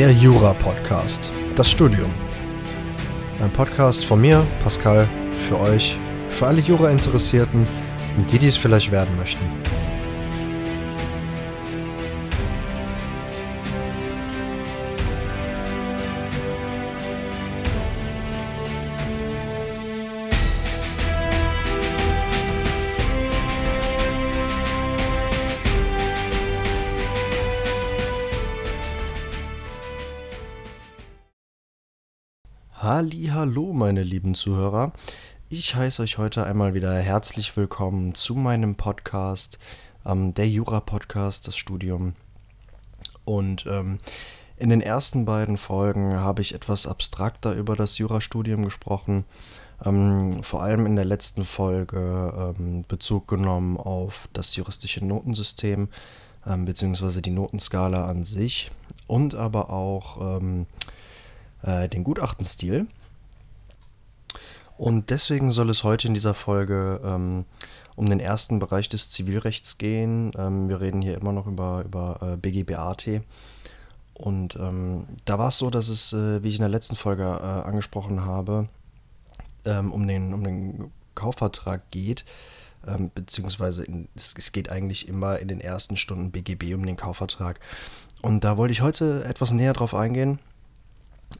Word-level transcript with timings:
Der 0.00 0.12
Jura-Podcast. 0.12 1.30
Das 1.56 1.70
Studium. 1.70 2.10
Ein 3.38 3.52
Podcast 3.52 4.06
von 4.06 4.18
mir, 4.18 4.46
Pascal, 4.62 5.06
für 5.46 5.60
euch, 5.60 5.98
für 6.30 6.46
alle 6.46 6.62
Jura-Interessierten 6.62 7.66
und 8.18 8.32
die, 8.32 8.38
die 8.38 8.46
es 8.46 8.56
vielleicht 8.56 8.92
werden 8.92 9.14
möchten. 9.18 9.44
Hallo, 33.40 33.72
meine 33.72 34.02
lieben 34.02 34.34
Zuhörer. 34.34 34.92
Ich 35.48 35.74
heiße 35.74 36.02
euch 36.02 36.18
heute 36.18 36.44
einmal 36.44 36.74
wieder 36.74 36.92
herzlich 36.92 37.56
willkommen 37.56 38.14
zu 38.14 38.34
meinem 38.34 38.74
Podcast, 38.74 39.58
ähm, 40.04 40.34
der 40.34 40.46
Jura-Podcast, 40.46 41.48
das 41.48 41.56
Studium. 41.56 42.12
Und 43.24 43.64
ähm, 43.66 43.98
in 44.58 44.68
den 44.68 44.82
ersten 44.82 45.24
beiden 45.24 45.56
Folgen 45.56 46.16
habe 46.16 46.42
ich 46.42 46.54
etwas 46.54 46.86
abstrakter 46.86 47.54
über 47.54 47.76
das 47.76 47.96
Jurastudium 47.96 48.62
gesprochen. 48.62 49.24
Ähm, 49.86 50.42
vor 50.42 50.62
allem 50.62 50.84
in 50.84 50.96
der 50.96 51.06
letzten 51.06 51.44
Folge 51.44 52.54
ähm, 52.58 52.84
Bezug 52.88 53.26
genommen 53.26 53.78
auf 53.78 54.28
das 54.34 54.54
juristische 54.54 55.02
Notensystem 55.02 55.88
ähm, 56.46 56.66
beziehungsweise 56.66 57.22
die 57.22 57.30
Notenskala 57.30 58.04
an 58.04 58.24
sich 58.24 58.70
und 59.06 59.34
aber 59.34 59.70
auch 59.70 60.36
ähm, 60.36 60.66
äh, 61.62 61.88
den 61.88 62.04
Gutachtenstil. 62.04 62.86
Und 64.80 65.10
deswegen 65.10 65.52
soll 65.52 65.68
es 65.68 65.84
heute 65.84 66.08
in 66.08 66.14
dieser 66.14 66.32
Folge 66.32 67.02
ähm, 67.04 67.44
um 67.96 68.08
den 68.08 68.18
ersten 68.18 68.60
Bereich 68.60 68.88
des 68.88 69.10
Zivilrechts 69.10 69.76
gehen. 69.76 70.32
Ähm, 70.38 70.70
wir 70.70 70.80
reden 70.80 71.02
hier 71.02 71.18
immer 71.18 71.32
noch 71.32 71.46
über, 71.46 71.84
über 71.84 72.18
äh, 72.22 72.36
BGBAT. 72.38 73.20
Und 74.14 74.56
ähm, 74.56 75.04
da 75.26 75.38
war 75.38 75.48
es 75.48 75.58
so, 75.58 75.68
dass 75.68 75.90
es, 75.90 76.14
äh, 76.14 76.42
wie 76.42 76.48
ich 76.48 76.54
in 76.54 76.62
der 76.62 76.70
letzten 76.70 76.96
Folge 76.96 77.24
äh, 77.24 77.26
angesprochen 77.26 78.24
habe, 78.24 78.70
ähm, 79.66 79.92
um, 79.92 80.08
den, 80.08 80.32
um 80.32 80.44
den 80.44 80.90
Kaufvertrag 81.14 81.82
geht. 81.90 82.24
Ähm, 82.88 83.10
beziehungsweise 83.14 83.84
in, 83.84 84.08
es, 84.16 84.34
es 84.38 84.50
geht 84.50 84.70
eigentlich 84.70 85.08
immer 85.08 85.40
in 85.40 85.48
den 85.48 85.60
ersten 85.60 85.98
Stunden 85.98 86.30
BGB 86.30 86.72
um 86.72 86.86
den 86.86 86.96
Kaufvertrag. 86.96 87.60
Und 88.22 88.44
da 88.44 88.56
wollte 88.56 88.72
ich 88.72 88.80
heute 88.80 89.24
etwas 89.24 89.52
näher 89.52 89.74
drauf 89.74 89.94
eingehen 89.94 90.38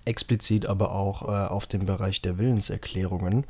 explizit 0.04 0.66
aber 0.66 0.92
auch 0.92 1.22
äh, 1.22 1.48
auf 1.48 1.66
den 1.66 1.86
Bereich 1.86 2.22
der 2.22 2.38
Willenserklärungen. 2.38 3.44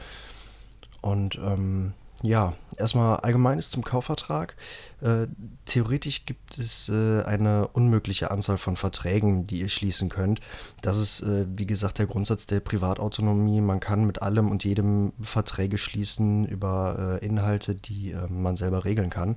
Und 1.00 1.36
ähm, 1.36 1.94
ja, 2.22 2.52
erstmal 2.77 3.16
allgemeines 3.20 3.70
zum 3.70 3.83
Kaufvertrag. 3.83 4.55
Äh, 5.00 5.27
theoretisch 5.64 6.27
gibt 6.27 6.58
es 6.58 6.91
äh, 6.91 7.22
eine 7.22 7.68
unmögliche 7.68 8.30
Anzahl 8.30 8.58
von 8.58 8.77
Verträgen, 8.77 9.44
die 9.44 9.61
ihr 9.61 9.70
schließen 9.70 10.11
könnt. 10.11 10.41
Das 10.83 10.98
ist, 10.98 11.22
äh, 11.22 11.46
wie 11.56 11.64
gesagt, 11.64 11.98
der 11.98 12.06
Grundsatz 12.06 12.46
der 12.46 12.61
Privatautonomie. 12.61 13.62
Man 13.62 13.80
kann 13.80 14.05
mit 14.05 14.20
allem 14.20 14.50
und 14.50 14.64
jedem 14.64 15.12
Verträge 15.20 15.78
schließen 15.78 16.44
über 16.44 17.18
äh, 17.22 17.24
Inhalte, 17.24 17.74
die 17.74 18.12
äh, 18.12 18.27
man 18.28 18.55
selber 18.55 18.84
regeln 18.84 19.08
kann. 19.08 19.36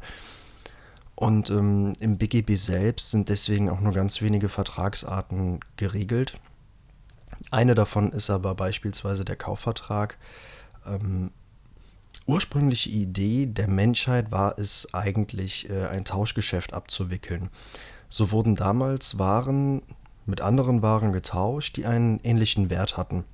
Und 1.16 1.52
ähm, 1.52 1.94
im 2.00 2.18
BGB 2.18 2.58
selbst 2.58 3.12
sind 3.12 3.30
deswegen 3.30 3.70
auch 3.70 3.80
nur 3.80 3.94
ganz 3.94 4.22
wenige 4.22 4.50
Vertragsarten 4.50 5.62
geregelt. 5.78 6.38
Eine 7.52 7.76
davon 7.76 8.12
ist 8.12 8.30
aber 8.30 8.56
beispielsweise 8.56 9.26
der 9.26 9.36
Kaufvertrag. 9.36 10.18
Ähm, 10.86 11.32
ursprüngliche 12.26 12.90
Idee 12.90 13.46
der 13.48 13.68
Menschheit 13.68 14.32
war 14.32 14.58
es 14.58 14.94
eigentlich, 14.94 15.70
äh, 15.70 15.88
ein 15.88 16.06
Tauschgeschäft 16.06 16.74
abzuwickeln. 16.74 17.50
So 18.10 18.32
wurden 18.32 18.56
damals 18.56 19.18
Waren 19.18 19.82
mit 20.26 20.42
anderen 20.42 20.82
Waren 20.82 21.12
getauscht, 21.12 21.78
die 21.78 21.86
einen 21.86 22.20
ähnlichen 22.24 22.70
Wert 22.70 22.96
hatten. 22.98 23.26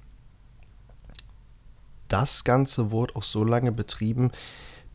Das 2.08 2.44
Ganze 2.44 2.90
wurde 2.90 3.16
auch 3.16 3.24
so 3.24 3.44
lange 3.44 3.72
betrieben, 3.72 4.32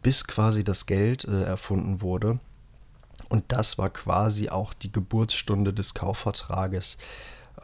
bis 0.02 0.26
quasi 0.26 0.64
das 0.64 0.86
Geld 0.86 1.24
äh, 1.24 1.42
erfunden 1.44 2.00
wurde. 2.00 2.40
Und 3.28 3.44
das 3.48 3.78
war 3.78 3.90
quasi 3.90 4.48
auch 4.48 4.74
die 4.74 4.92
Geburtsstunde 4.92 5.72
des 5.72 5.94
Kaufvertrages. 5.94 6.98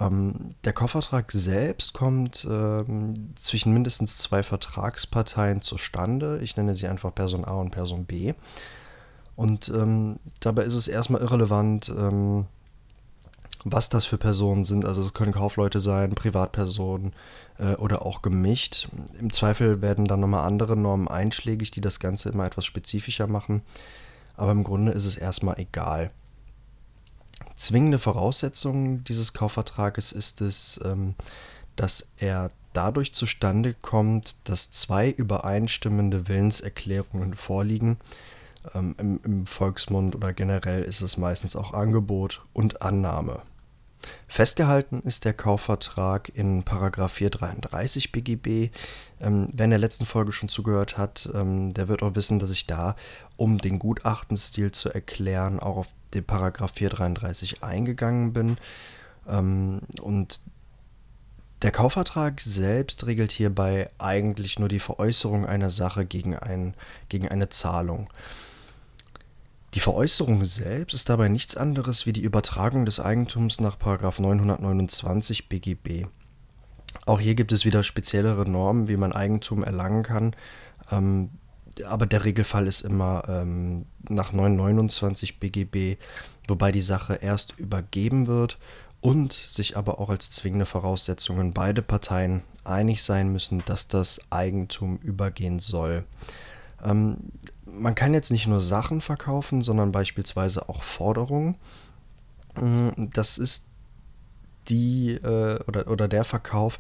Ähm, 0.01 0.55
der 0.65 0.73
Kaufvertrag 0.73 1.31
selbst 1.31 1.93
kommt 1.93 2.47
ähm, 2.51 3.35
zwischen 3.37 3.73
mindestens 3.73 4.17
zwei 4.17 4.43
Vertragsparteien 4.43 5.61
zustande. 5.61 6.41
Ich 6.43 6.57
nenne 6.57 6.75
sie 6.75 6.89
einfach 6.89 7.15
Person 7.15 7.45
A 7.45 7.55
und 7.55 7.71
Person 7.71 8.07
B. 8.07 8.33
Und 9.37 9.69
ähm, 9.69 10.19
dabei 10.41 10.65
ist 10.65 10.75
es 10.75 10.89
erstmal 10.89 11.21
irrelevant, 11.21 11.89
ähm, 11.91 12.47
was 13.65 13.91
das 13.91 14.07
für 14.07 14.19
Personen 14.19 14.65
sind. 14.65 14.85
Also 14.85 15.03
es 15.03 15.15
können 15.15 15.33
Kaufleute 15.33 15.81
sein, 15.81 16.15
Privatpersonen 16.15 17.13
äh, 17.59 17.75
oder 17.75 18.05
auch 18.05 18.23
gemischt. 18.23 18.89
Im 19.19 19.33
Zweifel 19.33 19.83
werden 19.83 20.07
dann 20.07 20.21
nochmal 20.21 20.47
andere 20.47 20.77
Normen 20.77 21.09
einschlägig, 21.09 21.71
die 21.71 21.81
das 21.81 22.01
Ganze 22.01 22.31
immer 22.31 22.47
etwas 22.47 22.65
spezifischer 22.65 23.27
machen. 23.27 23.63
Aber 24.37 24.53
im 24.53 24.65
Grunde 24.65 24.93
ist 24.93 25.05
es 25.05 25.17
erstmal 25.17 25.59
egal. 25.59 26.11
Zwingende 27.57 27.99
Voraussetzung 27.99 29.05
dieses 29.05 29.33
Kaufvertrages 29.33 30.13
ist 30.13 30.41
es, 30.41 30.81
ähm, 30.85 31.15
dass 31.77 32.09
er 32.17 32.51
dadurch 32.73 33.13
zustande 33.13 33.75
kommt, 33.75 34.37
dass 34.45 34.71
zwei 34.71 35.11
übereinstimmende 35.11 36.29
Willenserklärungen 36.29 37.35
vorliegen. 37.35 37.99
Ähm, 38.75 38.95
im, 38.99 39.21
Im 39.25 39.47
Volksmund 39.47 40.15
oder 40.15 40.33
generell 40.33 40.83
ist 40.83 41.01
es 41.01 41.17
meistens 41.17 41.57
auch 41.57 41.73
Angebot 41.73 42.43
und 42.53 42.83
Annahme. 42.83 43.43
Festgehalten 44.29 45.03
ist 45.03 45.25
der 45.25 45.35
Kaufvertrag 45.35 46.31
in 46.35 46.63
Paragraph 46.63 47.13
433 47.13 48.13
BGB. 48.13 48.71
Ähm, 49.21 49.49
wer 49.53 49.65
in 49.65 49.71
der 49.71 49.79
letzten 49.79 50.07
Folge 50.07 50.33
schon 50.33 50.49
zugehört 50.49 50.97
hat, 50.97 51.29
ähm, 51.35 51.75
der 51.75 51.89
wird 51.89 52.03
auch 52.03 52.15
wissen, 52.15 52.39
dass 52.39 52.51
ich 52.51 52.67
da, 52.67 52.97
um 53.37 53.59
den 53.59 53.79
Gutachtenstil 53.79 54.73
zu 54.73 54.91
erklären, 54.91 55.61
auch 55.61 55.77
auf 55.77 55.93
den 56.15 56.25
Paragraph 56.25 56.73
433 56.75 57.63
eingegangen 57.63 58.33
bin. 58.33 58.57
Ähm, 59.29 59.81
und 60.01 60.41
der 61.63 61.73
Kaufvertrag 61.73 62.41
selbst 62.41 63.07
regelt 63.07 63.33
hierbei 63.33 63.91
eigentlich 63.99 64.59
nur 64.59 64.69
die 64.69 64.81
Veräußerung 64.81 65.45
einer 65.45 65.71
Sache 65.71 66.07
gegen, 66.07 66.35
ein, 66.35 66.75
gegen 67.09 67.29
eine 67.29 67.51
Zahlung. 67.51 68.09
Die 69.75 69.81
Veräußerung 69.81 70.45
selbst 70.45 70.95
ist 70.95 71.09
dabei 71.09 71.29
nichts 71.29 71.57
anderes 71.57 72.05
wie 72.05 72.13
die 72.13 72.23
Übertragung 72.23 72.87
des 72.87 72.99
Eigentums 72.99 73.61
nach 73.61 73.79
929 73.79 75.49
BGB. 75.49 76.07
Auch 77.07 77.21
hier 77.21 77.37
gibt 77.37 77.53
es 77.53 77.65
wieder 77.65 77.85
speziellere 77.85 78.49
Normen, 78.49 78.89
wie 78.89 78.97
man 78.97 79.13
Eigentum 79.13 79.63
erlangen 79.63 80.03
kann. 80.03 80.35
Ähm, 80.91 81.31
aber 81.87 82.07
der 82.07 82.25
Regelfall 82.25 82.67
ist 82.67 82.81
immer 82.81 83.23
ähm, 83.29 83.87
nach 84.09 84.33
929 84.33 85.39
BGB, 85.39 85.99
wobei 86.49 86.73
die 86.73 86.81
Sache 86.81 87.15
erst 87.15 87.59
übergeben 87.59 88.27
wird 88.27 88.59
und 89.01 89.33
sich 89.33 89.77
aber 89.77 90.01
auch 90.01 90.11
als 90.11 90.31
zwingende 90.31 90.67
Voraussetzungen 90.67 91.53
beide 91.53 91.83
Parteien 91.83 92.43
einig 92.65 93.03
sein 93.03 93.33
müssen, 93.33 93.63
dass 93.67 93.89
das 93.89 94.21
Eigentum 94.31 94.97
übergehen 94.99 95.59
soll. 95.59 96.05
Ähm, 96.85 97.19
man 97.73 97.95
kann 97.95 98.15
jetzt 98.15 98.31
nicht 98.31 98.47
nur 98.47 98.61
Sachen 98.61 99.01
verkaufen, 99.01 99.63
sondern 99.63 99.93
beispielsweise 99.93 100.69
auch 100.69 100.83
Forderungen. 100.83 101.57
Mm, 102.55 102.91
das 103.13 103.39
ist 103.39 103.67
die 104.69 105.13
äh, 105.13 105.61
oder, 105.67 105.89
oder 105.89 106.09
der 106.09 106.25
Verkauf 106.25 106.79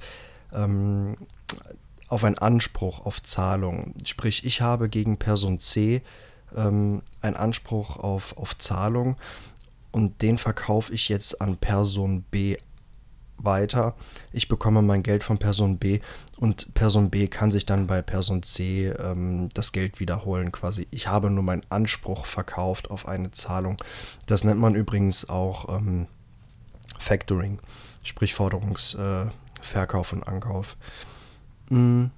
ähm, 0.52 1.16
auf 2.08 2.24
einen 2.24 2.38
Anspruch 2.38 3.06
auf 3.06 3.22
Zahlung. 3.22 3.94
Sprich, 4.04 4.44
ich 4.44 4.60
habe 4.60 4.88
gegen 4.88 5.16
Person 5.16 5.58
C 5.58 6.02
ähm, 6.56 7.02
einen 7.20 7.36
Anspruch 7.36 7.96
auf, 7.96 8.36
auf 8.36 8.58
Zahlung 8.58 9.16
und 9.92 10.22
den 10.22 10.38
verkaufe 10.38 10.92
ich 10.92 11.08
jetzt 11.08 11.40
an 11.40 11.56
Person 11.56 12.22
B 12.30 12.56
weiter. 13.44 13.94
Ich 14.32 14.48
bekomme 14.48 14.82
mein 14.82 15.02
Geld 15.02 15.24
von 15.24 15.38
Person 15.38 15.78
B 15.78 16.00
und 16.38 16.72
Person 16.74 17.10
B 17.10 17.26
kann 17.26 17.50
sich 17.50 17.66
dann 17.66 17.86
bei 17.86 18.02
Person 18.02 18.42
C 18.42 18.88
ähm, 18.88 19.48
das 19.54 19.72
Geld 19.72 20.00
wiederholen 20.00 20.52
quasi. 20.52 20.86
Ich 20.90 21.08
habe 21.08 21.30
nur 21.30 21.44
meinen 21.44 21.66
Anspruch 21.68 22.26
verkauft 22.26 22.90
auf 22.90 23.06
eine 23.06 23.30
Zahlung. 23.30 23.76
Das 24.26 24.44
nennt 24.44 24.60
man 24.60 24.74
übrigens 24.74 25.28
auch 25.28 25.68
ähm, 25.76 26.06
Factoring, 26.98 27.58
sprich 28.02 28.34
Forderungsverkauf 28.34 30.12
äh, 30.12 30.14
und 30.14 30.22
Ankauf. 30.24 30.76
Mhm. 31.68 32.10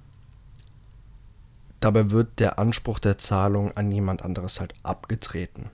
Dabei 1.79 2.11
wird 2.11 2.39
der 2.39 2.59
Anspruch 2.59 2.99
der 2.99 3.17
Zahlung 3.17 3.75
an 3.75 3.91
jemand 3.91 4.21
anderes 4.21 4.61
halt 4.61 4.73
abgetreten. 4.83 5.69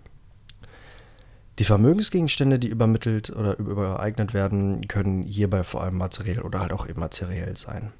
Die 1.59 1.65
Vermögensgegenstände, 1.65 2.57
die 2.57 2.69
übermittelt 2.69 3.31
oder 3.31 3.59
übereignet 3.59 4.33
werden, 4.33 4.87
können 4.87 5.23
hierbei 5.23 5.65
vor 5.65 5.83
allem 5.83 5.97
materiell 5.97 6.39
oder 6.39 6.61
halt 6.61 6.71
auch 6.71 6.85
immateriell 6.85 7.57
sein. 7.57 7.91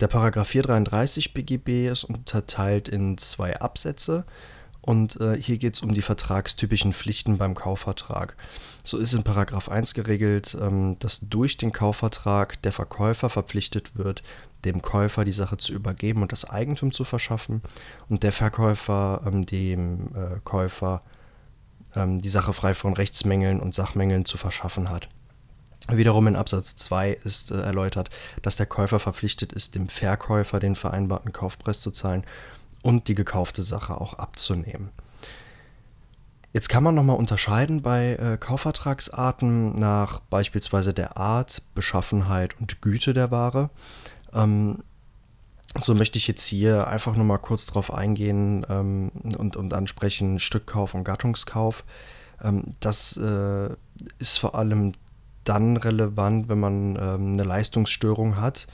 Der 0.00 0.08
Paragraph 0.08 0.48
433 0.48 1.34
BGB 1.34 1.88
ist 1.88 2.04
unterteilt 2.04 2.88
in 2.88 3.18
zwei 3.18 3.60
Absätze 3.60 4.24
und 4.80 5.20
äh, 5.20 5.36
hier 5.38 5.58
geht 5.58 5.74
es 5.74 5.82
um 5.82 5.92
die 5.92 6.00
vertragstypischen 6.00 6.94
Pflichten 6.94 7.36
beim 7.36 7.54
Kaufvertrag. 7.54 8.36
So 8.82 8.96
ist 8.96 9.12
in 9.12 9.22
Paragraph 9.22 9.68
1 9.68 9.92
geregelt, 9.92 10.56
ähm, 10.58 10.98
dass 11.00 11.20
durch 11.20 11.58
den 11.58 11.72
Kaufvertrag 11.72 12.62
der 12.62 12.72
Verkäufer 12.72 13.28
verpflichtet 13.28 13.94
wird, 13.98 14.22
dem 14.64 14.80
Käufer 14.80 15.26
die 15.26 15.32
Sache 15.32 15.58
zu 15.58 15.74
übergeben 15.74 16.22
und 16.22 16.32
das 16.32 16.48
Eigentum 16.48 16.92
zu 16.92 17.04
verschaffen 17.04 17.60
und 18.08 18.22
der 18.22 18.32
Verkäufer 18.32 19.22
ähm, 19.26 19.44
dem 19.44 20.06
äh, 20.14 20.38
Käufer 20.44 21.02
ähm, 21.94 22.20
die 22.20 22.28
Sache 22.28 22.52
frei 22.52 22.74
von 22.74 22.94
Rechtsmängeln 22.94 23.60
und 23.60 23.74
Sachmängeln 23.74 24.24
zu 24.24 24.38
verschaffen 24.38 24.90
hat. 24.90 25.08
Wiederum 25.90 26.26
in 26.26 26.36
Absatz 26.36 26.76
2 26.76 27.12
ist 27.24 27.50
äh, 27.50 27.60
erläutert, 27.60 28.10
dass 28.42 28.56
der 28.56 28.66
Käufer 28.66 28.98
verpflichtet 28.98 29.52
ist, 29.52 29.74
dem 29.74 29.88
Verkäufer 29.88 30.60
den 30.60 30.76
vereinbarten 30.76 31.32
Kaufpreis 31.32 31.80
zu 31.80 31.90
zahlen 31.90 32.24
und 32.82 33.08
die 33.08 33.14
gekaufte 33.14 33.62
Sache 33.62 34.00
auch 34.00 34.14
abzunehmen. 34.14 34.90
Jetzt 36.52 36.68
kann 36.68 36.82
man 36.82 36.94
nochmal 36.94 37.16
unterscheiden 37.16 37.82
bei 37.82 38.14
äh, 38.14 38.36
Kaufvertragsarten 38.38 39.74
nach 39.74 40.20
beispielsweise 40.20 40.94
der 40.94 41.16
Art, 41.16 41.62
Beschaffenheit 41.74 42.58
und 42.58 42.80
Güte 42.80 43.12
der 43.12 43.30
Ware. 43.30 43.70
Ähm, 44.32 44.82
so 45.80 45.94
möchte 45.94 46.18
ich 46.18 46.26
jetzt 46.26 46.44
hier 46.44 46.88
einfach 46.88 47.14
nur 47.14 47.24
mal 47.24 47.38
kurz 47.38 47.66
drauf 47.66 47.92
eingehen 47.92 48.66
ähm, 48.68 49.10
und, 49.36 49.56
und 49.56 49.74
ansprechen 49.74 50.38
Stückkauf 50.38 50.94
und 50.94 51.04
Gattungskauf. 51.04 51.84
Ähm, 52.42 52.72
das 52.80 53.16
äh, 53.16 53.70
ist 54.18 54.38
vor 54.38 54.54
allem 54.54 54.92
dann 55.44 55.76
relevant, 55.76 56.48
wenn 56.48 56.60
man 56.60 56.96
ähm, 56.96 57.32
eine 57.34 57.44
Leistungsstörung 57.44 58.40
hat. 58.40 58.66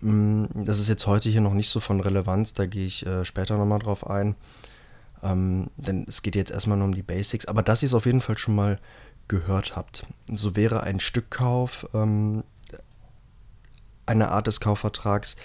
Mm, 0.00 0.44
das 0.54 0.78
ist 0.78 0.88
jetzt 0.88 1.06
heute 1.06 1.28
hier 1.28 1.40
noch 1.40 1.54
nicht 1.54 1.68
so 1.68 1.80
von 1.80 2.00
Relevanz, 2.00 2.54
da 2.54 2.66
gehe 2.66 2.86
ich 2.86 3.06
äh, 3.06 3.24
später 3.24 3.56
nochmal 3.56 3.78
drauf 3.78 4.08
ein. 4.08 4.34
Ähm, 5.22 5.70
denn 5.76 6.04
es 6.06 6.22
geht 6.22 6.36
jetzt 6.36 6.50
erstmal 6.50 6.76
nur 6.76 6.86
um 6.86 6.94
die 6.94 7.02
Basics, 7.02 7.46
aber 7.46 7.62
dass 7.62 7.82
ihr 7.82 7.86
es 7.86 7.94
auf 7.94 8.06
jeden 8.06 8.20
Fall 8.20 8.36
schon 8.36 8.54
mal 8.54 8.78
gehört 9.28 9.76
habt. 9.76 10.06
So 10.30 10.56
wäre 10.56 10.82
ein 10.82 11.00
Stückkauf 11.00 11.86
ähm, 11.94 12.44
eine 14.06 14.28
Art 14.28 14.46
des 14.46 14.60
Kaufvertrags, 14.60 15.36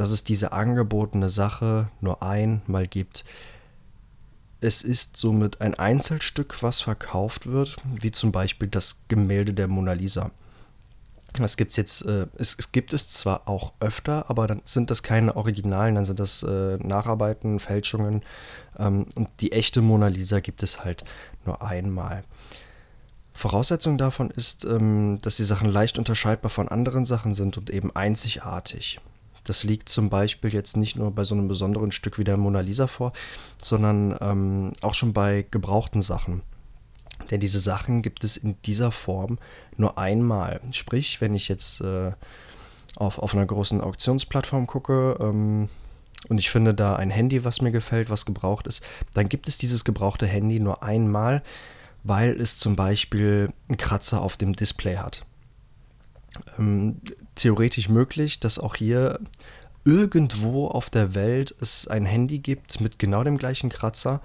dass 0.00 0.12
es 0.12 0.24
diese 0.24 0.52
angebotene 0.52 1.28
Sache 1.28 1.90
nur 2.00 2.22
einmal 2.22 2.86
gibt. 2.86 3.26
Es 4.62 4.80
ist 4.80 5.18
somit 5.18 5.60
ein 5.60 5.74
Einzelstück, 5.74 6.62
was 6.62 6.80
verkauft 6.80 7.46
wird, 7.46 7.76
wie 7.84 8.10
zum 8.10 8.32
Beispiel 8.32 8.68
das 8.68 9.02
Gemälde 9.08 9.52
der 9.52 9.68
Mona 9.68 9.92
Lisa. 9.92 10.30
Das 11.34 11.58
gibt's 11.58 11.76
jetzt, 11.76 12.06
äh, 12.06 12.26
es, 12.38 12.56
es, 12.58 12.72
gibt 12.72 12.94
es 12.94 13.10
zwar 13.10 13.46
auch 13.46 13.74
öfter, 13.80 14.30
aber 14.30 14.46
dann 14.46 14.62
sind 14.64 14.90
das 14.90 15.02
keine 15.02 15.36
Originalen, 15.36 15.96
dann 15.96 16.06
sind 16.06 16.18
das 16.18 16.42
äh, 16.44 16.78
Nacharbeiten, 16.78 17.60
Fälschungen. 17.60 18.22
Ähm, 18.78 19.06
und 19.14 19.28
die 19.40 19.52
echte 19.52 19.82
Mona 19.82 20.08
Lisa 20.08 20.40
gibt 20.40 20.62
es 20.62 20.82
halt 20.82 21.04
nur 21.44 21.62
einmal. 21.62 22.24
Voraussetzung 23.34 23.98
davon 23.98 24.30
ist, 24.30 24.64
ähm, 24.64 25.18
dass 25.20 25.36
die 25.36 25.44
Sachen 25.44 25.70
leicht 25.70 25.98
unterscheidbar 25.98 26.50
von 26.50 26.68
anderen 26.68 27.04
Sachen 27.04 27.34
sind 27.34 27.58
und 27.58 27.68
eben 27.68 27.94
einzigartig. 27.94 28.98
Das 29.44 29.64
liegt 29.64 29.88
zum 29.88 30.10
Beispiel 30.10 30.52
jetzt 30.52 30.76
nicht 30.76 30.96
nur 30.96 31.10
bei 31.12 31.24
so 31.24 31.34
einem 31.34 31.48
besonderen 31.48 31.92
Stück 31.92 32.18
wie 32.18 32.24
der 32.24 32.36
Mona 32.36 32.60
Lisa 32.60 32.86
vor, 32.86 33.12
sondern 33.62 34.16
ähm, 34.20 34.72
auch 34.82 34.94
schon 34.94 35.12
bei 35.12 35.46
gebrauchten 35.50 36.02
Sachen. 36.02 36.42
Denn 37.30 37.40
diese 37.40 37.60
Sachen 37.60 38.02
gibt 38.02 38.24
es 38.24 38.36
in 38.36 38.56
dieser 38.62 38.92
Form 38.92 39.38
nur 39.76 39.98
einmal. 39.98 40.60
Sprich, 40.72 41.20
wenn 41.20 41.34
ich 41.34 41.48
jetzt 41.48 41.80
äh, 41.80 42.12
auf, 42.96 43.18
auf 43.18 43.34
einer 43.34 43.46
großen 43.46 43.80
Auktionsplattform 43.80 44.66
gucke 44.66 45.16
ähm, 45.20 45.68
und 46.28 46.38
ich 46.38 46.50
finde 46.50 46.74
da 46.74 46.96
ein 46.96 47.10
Handy, 47.10 47.44
was 47.44 47.62
mir 47.62 47.70
gefällt, 47.70 48.10
was 48.10 48.26
gebraucht 48.26 48.66
ist, 48.66 48.82
dann 49.14 49.28
gibt 49.28 49.48
es 49.48 49.58
dieses 49.58 49.84
gebrauchte 49.84 50.26
Handy 50.26 50.60
nur 50.60 50.82
einmal, 50.82 51.42
weil 52.02 52.40
es 52.40 52.58
zum 52.58 52.76
Beispiel 52.76 53.52
einen 53.68 53.78
Kratzer 53.78 54.20
auf 54.20 54.36
dem 54.36 54.54
Display 54.54 54.96
hat. 54.96 55.24
Ähm, 56.58 57.00
theoretisch 57.34 57.88
möglich, 57.88 58.40
dass 58.40 58.58
auch 58.58 58.76
hier 58.76 59.20
irgendwo 59.84 60.68
auf 60.68 60.90
der 60.90 61.14
Welt 61.14 61.54
es 61.60 61.88
ein 61.88 62.04
Handy 62.04 62.38
gibt 62.38 62.80
mit 62.80 62.98
genau 62.98 63.24
dem 63.24 63.38
gleichen 63.38 63.70
Kratzer. 63.70 64.20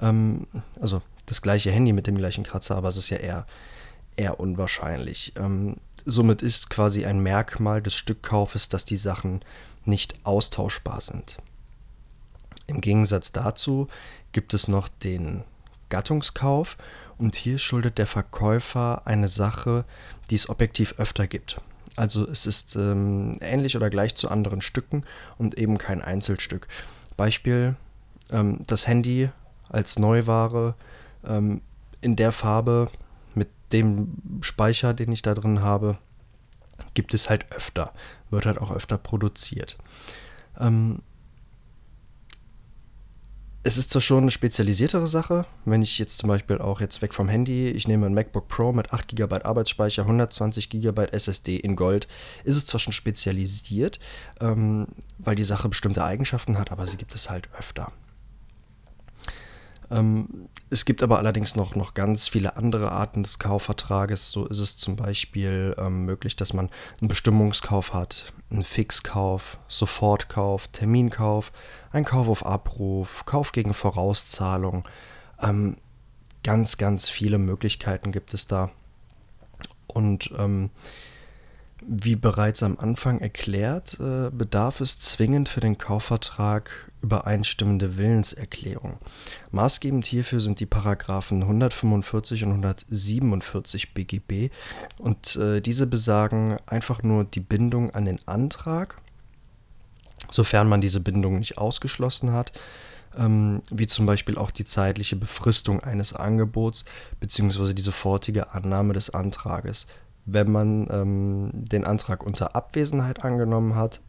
Ähm, 0.00 0.46
also 0.80 1.02
das 1.26 1.42
gleiche 1.42 1.70
Handy 1.70 1.92
mit 1.92 2.06
dem 2.06 2.16
gleichen 2.16 2.44
Kratzer, 2.44 2.76
aber 2.76 2.88
es 2.88 2.96
ist 2.96 3.10
ja 3.10 3.18
eher, 3.18 3.46
eher 4.16 4.40
unwahrscheinlich. 4.40 5.32
Ähm, 5.36 5.76
somit 6.04 6.40
ist 6.42 6.70
quasi 6.70 7.04
ein 7.04 7.20
Merkmal 7.20 7.82
des 7.82 7.94
Stückkaufes, 7.94 8.68
dass 8.68 8.84
die 8.84 8.96
Sachen 8.96 9.40
nicht 9.84 10.14
austauschbar 10.24 11.00
sind. 11.00 11.38
Im 12.66 12.80
Gegensatz 12.80 13.32
dazu 13.32 13.86
gibt 14.32 14.54
es 14.54 14.68
noch 14.68 14.88
den 14.88 15.44
Gattungskauf 15.88 16.76
und 17.18 17.34
hier 17.34 17.58
schuldet 17.58 17.98
der 17.98 18.06
Verkäufer 18.06 19.02
eine 19.06 19.28
Sache, 19.28 19.84
die 20.30 20.34
es 20.34 20.48
objektiv 20.48 20.94
öfter 20.98 21.26
gibt. 21.26 21.60
Also 21.96 22.28
es 22.28 22.46
ist 22.46 22.76
ähm, 22.76 23.38
ähnlich 23.40 23.76
oder 23.76 23.88
gleich 23.88 24.14
zu 24.14 24.28
anderen 24.28 24.60
Stücken 24.60 25.04
und 25.38 25.56
eben 25.56 25.78
kein 25.78 26.02
Einzelstück. 26.02 26.68
Beispiel, 27.16 27.74
ähm, 28.30 28.60
das 28.66 28.86
Handy 28.86 29.30
als 29.68 29.98
Neuware 29.98 30.74
ähm, 31.26 31.62
in 32.02 32.16
der 32.16 32.32
Farbe 32.32 32.90
mit 33.34 33.48
dem 33.72 34.40
Speicher, 34.42 34.92
den 34.92 35.10
ich 35.10 35.22
da 35.22 35.32
drin 35.32 35.62
habe, 35.62 35.96
gibt 36.92 37.14
es 37.14 37.30
halt 37.30 37.50
öfter, 37.52 37.92
wird 38.30 38.44
halt 38.44 38.58
auch 38.58 38.72
öfter 38.72 38.98
produziert. 38.98 39.78
Ähm, 40.58 41.00
es 43.66 43.78
ist 43.78 43.90
zwar 43.90 44.00
schon 44.00 44.22
eine 44.22 44.30
spezialisiertere 44.30 45.08
Sache, 45.08 45.44
wenn 45.64 45.82
ich 45.82 45.98
jetzt 45.98 46.18
zum 46.18 46.28
Beispiel 46.28 46.58
auch 46.58 46.80
jetzt 46.80 47.02
weg 47.02 47.12
vom 47.12 47.28
Handy, 47.28 47.68
ich 47.70 47.88
nehme 47.88 48.06
ein 48.06 48.14
MacBook 48.14 48.46
Pro 48.46 48.72
mit 48.72 48.92
8 48.92 49.08
GB 49.08 49.42
Arbeitsspeicher, 49.42 50.02
120 50.02 50.70
GB 50.70 51.06
SSD 51.10 51.56
in 51.56 51.74
Gold, 51.74 52.06
ist 52.44 52.56
es 52.56 52.64
zwar 52.64 52.78
schon 52.78 52.92
spezialisiert, 52.92 53.98
ähm, 54.40 54.86
weil 55.18 55.34
die 55.34 55.42
Sache 55.42 55.68
bestimmte 55.68 56.04
Eigenschaften 56.04 56.58
hat, 56.58 56.70
aber 56.70 56.86
sie 56.86 56.96
gibt 56.96 57.12
es 57.16 57.28
halt 57.28 57.48
öfter. 57.58 57.90
Ähm, 59.90 60.48
es 60.68 60.84
gibt 60.84 61.02
aber 61.02 61.18
allerdings 61.18 61.54
noch, 61.54 61.74
noch 61.74 61.94
ganz 61.94 62.28
viele 62.28 62.56
andere 62.56 62.90
Arten 62.92 63.22
des 63.22 63.38
Kaufvertrages. 63.38 64.30
So 64.30 64.46
ist 64.46 64.58
es 64.58 64.76
zum 64.76 64.96
Beispiel 64.96 65.74
ähm, 65.78 66.04
möglich, 66.04 66.36
dass 66.36 66.52
man 66.52 66.70
einen 67.00 67.08
Bestimmungskauf 67.08 67.94
hat, 67.94 68.32
einen 68.50 68.64
Fixkauf, 68.64 69.58
Sofortkauf, 69.68 70.68
Terminkauf, 70.68 71.52
ein 71.92 72.04
Kauf 72.04 72.28
auf 72.28 72.44
Abruf, 72.44 73.24
Kauf 73.26 73.52
gegen 73.52 73.74
Vorauszahlung. 73.74 74.88
Ähm, 75.40 75.76
ganz, 76.42 76.76
ganz 76.78 77.08
viele 77.08 77.38
Möglichkeiten 77.38 78.12
gibt 78.12 78.34
es 78.34 78.46
da. 78.46 78.70
Und 79.86 80.30
ähm, 80.36 80.70
wie 81.84 82.16
bereits 82.16 82.62
am 82.62 82.78
Anfang 82.78 83.20
erklärt, 83.20 83.98
äh, 84.00 84.30
bedarf 84.30 84.80
es 84.80 84.98
zwingend 84.98 85.48
für 85.48 85.60
den 85.60 85.78
Kaufvertrag 85.78 86.90
übereinstimmende 87.02 87.96
Willenserklärung. 87.98 88.98
Maßgebend 89.50 90.06
hierfür 90.06 90.40
sind 90.40 90.58
die 90.58 90.66
Paragraphen 90.66 91.42
145 91.42 92.44
und 92.44 92.50
147 92.52 93.94
BGB 93.94 94.50
und 94.98 95.36
äh, 95.36 95.60
diese 95.60 95.86
besagen 95.86 96.56
einfach 96.66 97.02
nur 97.02 97.24
die 97.24 97.40
Bindung 97.40 97.90
an 97.90 98.06
den 98.06 98.20
Antrag, 98.26 99.00
sofern 100.30 100.68
man 100.68 100.80
diese 100.80 101.00
Bindung 101.00 101.38
nicht 101.38 101.58
ausgeschlossen 101.58 102.32
hat, 102.32 102.52
ähm, 103.16 103.62
wie 103.70 103.86
zum 103.86 104.06
Beispiel 104.06 104.38
auch 104.38 104.50
die 104.50 104.64
zeitliche 104.64 105.16
Befristung 105.16 105.80
eines 105.80 106.14
Angebots 106.14 106.84
bzw. 107.20 107.74
die 107.74 107.82
sofortige 107.82 108.52
Annahme 108.54 108.94
des 108.94 109.10
Antrages 109.10 109.86
wenn 110.26 110.50
man 110.50 110.88
ähm, 110.90 111.50
den 111.54 111.84
Antrag 111.84 112.24
unter 112.24 112.54
Abwesenheit 112.54 113.24
angenommen 113.24 113.76
hat, 113.76 114.00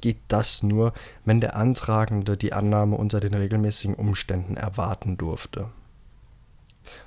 geht 0.00 0.20
das 0.28 0.62
nur, 0.62 0.92
wenn 1.24 1.40
der 1.40 1.56
Antragende 1.56 2.36
die 2.36 2.52
Annahme 2.52 2.96
unter 2.96 3.20
den 3.20 3.34
regelmäßigen 3.34 3.96
Umständen 3.96 4.56
erwarten 4.56 5.16
durfte. 5.16 5.70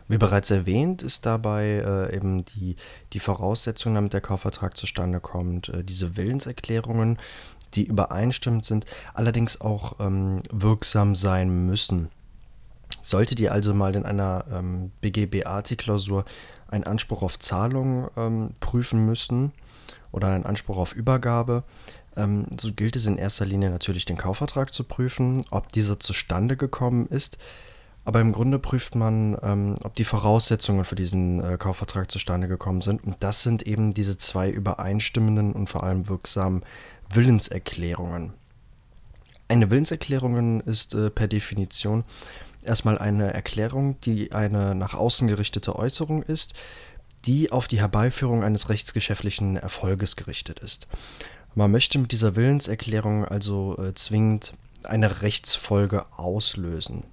Wie 0.08 0.18
bereits 0.18 0.52
erwähnt, 0.52 1.02
ist 1.02 1.26
dabei 1.26 1.82
äh, 1.86 2.16
eben 2.16 2.46
die, 2.46 2.76
die 3.14 3.20
Voraussetzung, 3.20 3.96
damit 3.96 4.14
der 4.14 4.22
Kaufvertrag 4.22 4.78
zustande 4.78 5.20
kommt, 5.20 5.70
äh, 5.70 5.84
diese 5.84 6.18
Willenserklärungen, 6.18 7.18
die 7.74 7.86
übereinstimmend 7.86 8.66
sind, 8.66 8.86
allerdings 9.14 9.62
auch 9.62 10.00
ähm, 10.00 10.44
wirksam 10.52 11.16
sein 11.16 11.66
müssen. 11.66 12.10
Solltet 13.02 13.40
ihr 13.40 13.52
also 13.52 13.74
mal 13.74 13.96
in 13.96 14.06
einer 14.06 14.46
ähm, 14.52 14.92
BGB-AT-Klausur 15.02 16.26
einen 16.72 16.86
Anspruch 16.86 17.22
auf 17.22 17.38
Zahlung 17.40 18.10
ähm, 18.18 18.52
prüfen 18.60 19.06
müssen 19.06 19.52
oder 20.12 20.30
einen 20.30 20.46
Anspruch 20.46 20.78
auf 20.78 20.94
Übergabe, 20.94 21.64
ähm, 22.16 22.46
so 22.60 22.74
gilt 22.74 22.96
es 22.96 23.06
in 23.06 23.18
erster 23.18 23.46
Linie 23.46 23.70
natürlich 23.70 24.06
den 24.06 24.18
Kaufvertrag 24.18 24.74
zu 24.74 24.84
prüfen, 24.84 25.46
ob 25.52 25.72
dieser 25.72 26.00
zustande 26.00 26.58
gekommen 26.58 27.08
ist 27.08 27.38
Aber 28.04 28.20
im 28.20 28.32
Grunde 28.32 28.58
prüft 28.58 28.96
man, 28.96 29.38
ähm, 29.44 29.76
ob 29.84 29.96
die 29.96 30.04
Voraussetzungen 30.04 30.86
für 30.86 30.96
diesen 30.96 31.40
äh, 31.40 31.58
Kaufvertrag 31.58 32.10
zustande 32.10 32.48
gekommen 32.48 32.82
sind. 32.82 33.04
Und 33.04 33.18
das 33.20 33.44
sind 33.44 33.68
eben 33.68 33.94
diese 33.94 34.18
zwei 34.18 34.50
übereinstimmenden 34.50 35.54
und 35.54 35.70
vor 35.70 35.84
allem 35.84 36.10
wirksamen 36.10 36.64
Willenserklärungen. 37.14 38.34
Eine 39.48 39.70
Willenserklärung 39.70 40.62
ist 40.62 40.96
äh, 40.96 41.12
per 41.12 41.28
Definition 41.28 42.04
erstmal 42.66 42.98
eine 42.98 43.34
Erklärung, 43.34 44.00
die 44.02 44.32
eine 44.32 44.76
nach 44.76 44.94
außen 44.94 45.28
gerichtete 45.28 45.76
Äußerung 45.76 46.24
ist, 46.24 46.54
die 47.26 47.52
auf 47.52 47.68
die 47.68 47.80
Herbeiführung 47.80 48.44
eines 48.44 48.70
rechtsgeschäftlichen 48.70 49.58
Erfolges 49.58 50.16
gerichtet 50.16 50.60
ist. 50.60 50.88
Man 51.54 51.72
möchte 51.72 52.00
mit 52.00 52.12
dieser 52.12 52.36
Willenserklärung 52.36 53.26
also 53.26 53.78
äh, 53.78 53.94
zwingend 53.94 54.54
eine 54.84 55.22
Rechtsfolge 55.22 56.06
auslösen. 56.18 57.04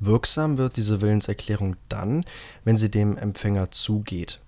Wirksam 0.00 0.58
wird 0.58 0.76
diese 0.76 1.00
Willenserklärung 1.00 1.76
dann, 1.88 2.24
wenn 2.64 2.76
sie 2.76 2.90
dem 2.90 3.16
Empfänger 3.16 3.70
zugeht. 3.72 4.40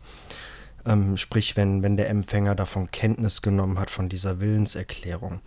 Ähm, 0.87 1.17
sprich, 1.17 1.57
wenn, 1.57 1.83
wenn 1.83 1.97
der 1.97 2.09
Empfänger 2.09 2.55
davon 2.55 2.91
Kenntnis 2.91 3.43
genommen 3.43 3.79
hat 3.79 3.91
von 3.91 4.09
dieser 4.09 4.41
Willenserklärung. 4.41 5.41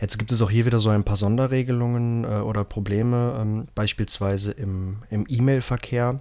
Jetzt 0.00 0.18
gibt 0.18 0.32
es 0.32 0.42
auch 0.42 0.50
hier 0.50 0.66
wieder 0.66 0.80
so 0.80 0.88
ein 0.88 1.04
paar 1.04 1.16
Sonderregelungen 1.16 2.24
äh, 2.24 2.40
oder 2.40 2.64
Probleme, 2.64 3.38
ähm, 3.40 3.68
beispielsweise 3.74 4.50
im, 4.50 5.02
im 5.10 5.26
E-Mail-Verkehr. 5.28 6.20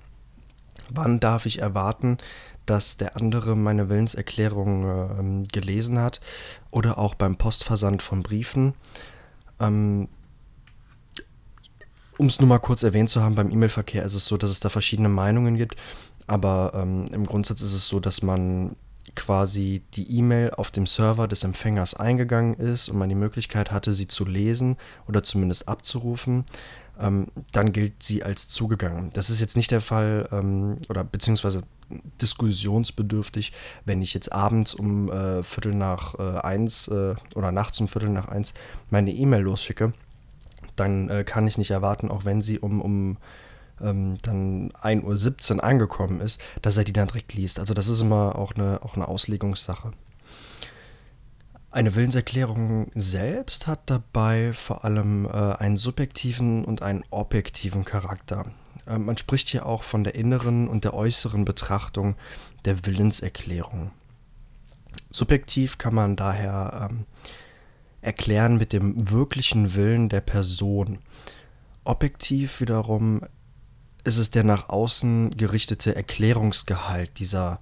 Wann 0.90 1.20
darf 1.20 1.46
ich 1.46 1.60
erwarten, 1.60 2.18
dass 2.66 2.98
der 2.98 3.16
andere 3.16 3.56
meine 3.56 3.90
Willenserklärung 3.90 5.44
äh, 5.44 5.48
gelesen 5.52 6.00
hat 6.00 6.22
oder 6.70 7.00
auch 7.00 7.16
beim 7.16 7.38
Postversand 7.38 8.04
von 8.04 8.22
Briefen? 8.22 8.76
Ähm, 9.60 10.08
um 12.20 12.28
es 12.28 12.40
nur 12.40 12.50
mal 12.50 12.60
kurz 12.60 12.84
erwähnt 12.84 13.10
zu 13.10 13.24
haben, 13.24 13.36
beim 13.36 13.50
E-Mail-Verkehr 13.50 14.04
ist 14.04 14.14
es 14.14 14.26
so, 14.26 14.38
dass 14.38 14.50
es 14.50 14.60
da 14.60 14.70
verschiedene 14.70 15.10
Meinungen 15.10 15.56
gibt. 15.58 15.78
Aber 16.30 16.74
ähm, 16.76 17.06
im 17.12 17.26
Grundsatz 17.26 17.62
ist 17.62 17.74
es 17.74 17.88
so, 17.88 18.00
dass 18.00 18.22
man 18.22 18.76
quasi 19.16 19.82
die 19.96 20.18
E-Mail 20.18 20.52
auf 20.52 20.70
dem 20.70 20.86
Server 20.86 21.28
des 21.28 21.44
Empfängers 21.44 21.96
eingegangen 21.96 22.54
ist 22.54 22.88
und 22.90 22.98
man 22.98 23.10
die 23.10 23.16
Möglichkeit 23.16 23.72
hatte, 23.72 23.94
sie 23.94 24.06
zu 24.06 24.26
lesen 24.26 24.78
oder 25.08 25.24
zumindest 25.24 25.68
abzurufen, 25.68 26.46
ähm, 27.00 27.28
dann 27.52 27.72
gilt 27.72 28.04
sie 28.04 28.22
als 28.22 28.48
zugegangen. 28.48 29.10
Das 29.14 29.32
ist 29.32 29.40
jetzt 29.40 29.58
nicht 29.58 29.72
der 29.72 29.82
Fall 29.82 30.30
ähm, 30.32 30.78
oder 30.88 31.04
beziehungsweise 31.04 31.62
diskussionsbedürftig, 32.22 33.52
wenn 33.86 34.04
ich 34.04 34.14
jetzt 34.14 34.32
abends 34.32 34.76
um 34.76 35.12
äh, 35.12 35.42
Viertel 35.42 35.74
nach 35.74 36.14
äh, 36.20 36.40
eins 36.42 36.88
äh, 36.90 37.16
oder 37.34 37.52
nachts 37.52 37.80
um 37.80 37.88
Viertel 37.88 38.10
nach 38.10 38.28
eins 38.28 38.54
meine 38.92 39.12
E-Mail 39.12 39.42
losschicke 39.42 39.94
dann 40.76 41.10
äh, 41.10 41.24
kann 41.24 41.48
ich 41.48 41.58
nicht 41.58 41.72
erwarten, 41.72 42.10
auch 42.10 42.26
wenn 42.26 42.42
sie 42.42 42.60
um, 42.60 42.82
um 42.82 43.18
ähm, 43.82 44.18
dann 44.22 44.72
1.17 44.72 45.56
Uhr 45.56 45.64
angekommen 45.64 46.22
ist, 46.22 46.42
dass 46.62 46.78
er 46.78 46.84
die 46.84 46.94
dann 46.94 47.08
direkt 47.08 47.34
liest. 47.34 47.60
Also 47.60 47.74
das 47.74 47.88
ist 47.88 48.02
immer 48.02 48.38
auch 48.38 48.54
eine, 48.56 48.82
auch 48.84 48.96
eine 48.96 49.08
Auslegungssache. 49.08 49.92
Eine 51.72 51.94
Willenserklärung 51.94 52.92
selbst 52.96 53.68
hat 53.68 53.82
dabei 53.86 54.54
vor 54.54 54.86
allem 54.86 55.26
äh, 55.26 55.30
einen 55.30 55.78
subjektiven 55.78 56.66
und 56.66 56.82
einen 56.82 57.04
objektiven 57.12 57.86
Charakter. 57.86 58.46
Äh, 58.88 58.98
man 58.98 59.18
spricht 59.18 59.50
hier 59.50 59.68
auch 59.68 59.84
von 59.84 60.04
der 60.04 60.16
inneren 60.16 60.68
und 60.68 60.84
der 60.84 60.96
äußeren 60.96 61.46
Betrachtung 61.46 62.16
der 62.66 62.86
Willenserklärung. 62.86 63.92
Subjektiv 65.12 65.78
kann 65.78 65.94
man 65.94 66.16
daher 66.16 66.90
ähm, 66.90 67.06
erklären 68.02 68.58
mit 68.58 68.74
dem 68.74 69.12
wirklichen 69.12 69.76
Willen 69.76 70.10
der 70.10 70.22
Person. 70.22 71.00
Objektiv 71.84 72.62
wiederum 72.62 73.22
ist 74.10 74.18
es 74.18 74.32
der 74.32 74.44
nach 74.44 74.70
außen 74.70 75.32
gerichtete 75.38 75.96
Erklärungsgehalt 75.96 77.20
dieser, 77.20 77.60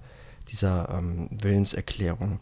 dieser 0.50 0.88
ähm, 0.90 1.28
Willenserklärung. 1.30 2.40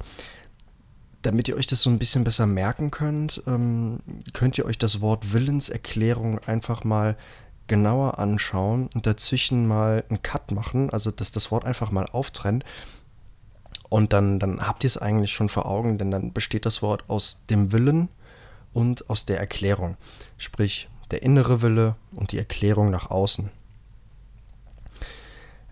Damit 1.23 1.49
ihr 1.49 1.57
euch 1.57 1.67
das 1.67 1.83
so 1.83 1.91
ein 1.91 1.99
bisschen 1.99 2.25
besser 2.25 2.47
merken 2.47 2.91
könnt, 2.91 3.43
ähm, 3.47 3.99
könnt 4.33 4.57
ihr 4.59 4.65
euch 4.65 4.79
das 4.79 5.01
Wort 5.01 5.33
Willenserklärung 5.33 6.39
einfach 6.41 6.85
mal 6.85 7.17
genauer 7.67 8.19
anschauen 8.19 8.89
und 8.95 9.07
dazwischen 9.07 9.67
mal 9.67 10.05
einen 10.09 10.23
Cut 10.23 10.53
machen, 10.53 10.89
also 10.91 11.11
dass 11.11 11.33
das 11.33 11.51
Wort 11.51 11.65
einfach 11.65 11.91
mal 11.91 12.07
auftrennt 12.07 12.65
und 13.89 14.13
dann, 14.13 14.39
dann 14.39 14.67
habt 14.67 14.85
ihr 14.85 14.89
es 14.89 14.99
eigentlich 14.99 15.33
schon 15.33 15.49
vor 15.49 15.67
Augen, 15.67 15.99
denn 15.99 16.11
dann 16.11 16.33
besteht 16.33 16.67
das 16.67 16.83
Wort 16.83 17.05
aus 17.09 17.43
dem 17.51 17.73
Willen 17.73 18.09
und 18.73 19.09
aus 19.11 19.25
der 19.25 19.39
Erklärung. 19.39 19.97
Sprich, 20.39 20.89
der 21.11 21.23
innere 21.23 21.63
Wille 21.63 21.97
und 22.13 22.33
die 22.33 22.39
Erklärung 22.39 22.91
nach 22.91 23.11
außen. 23.11 23.51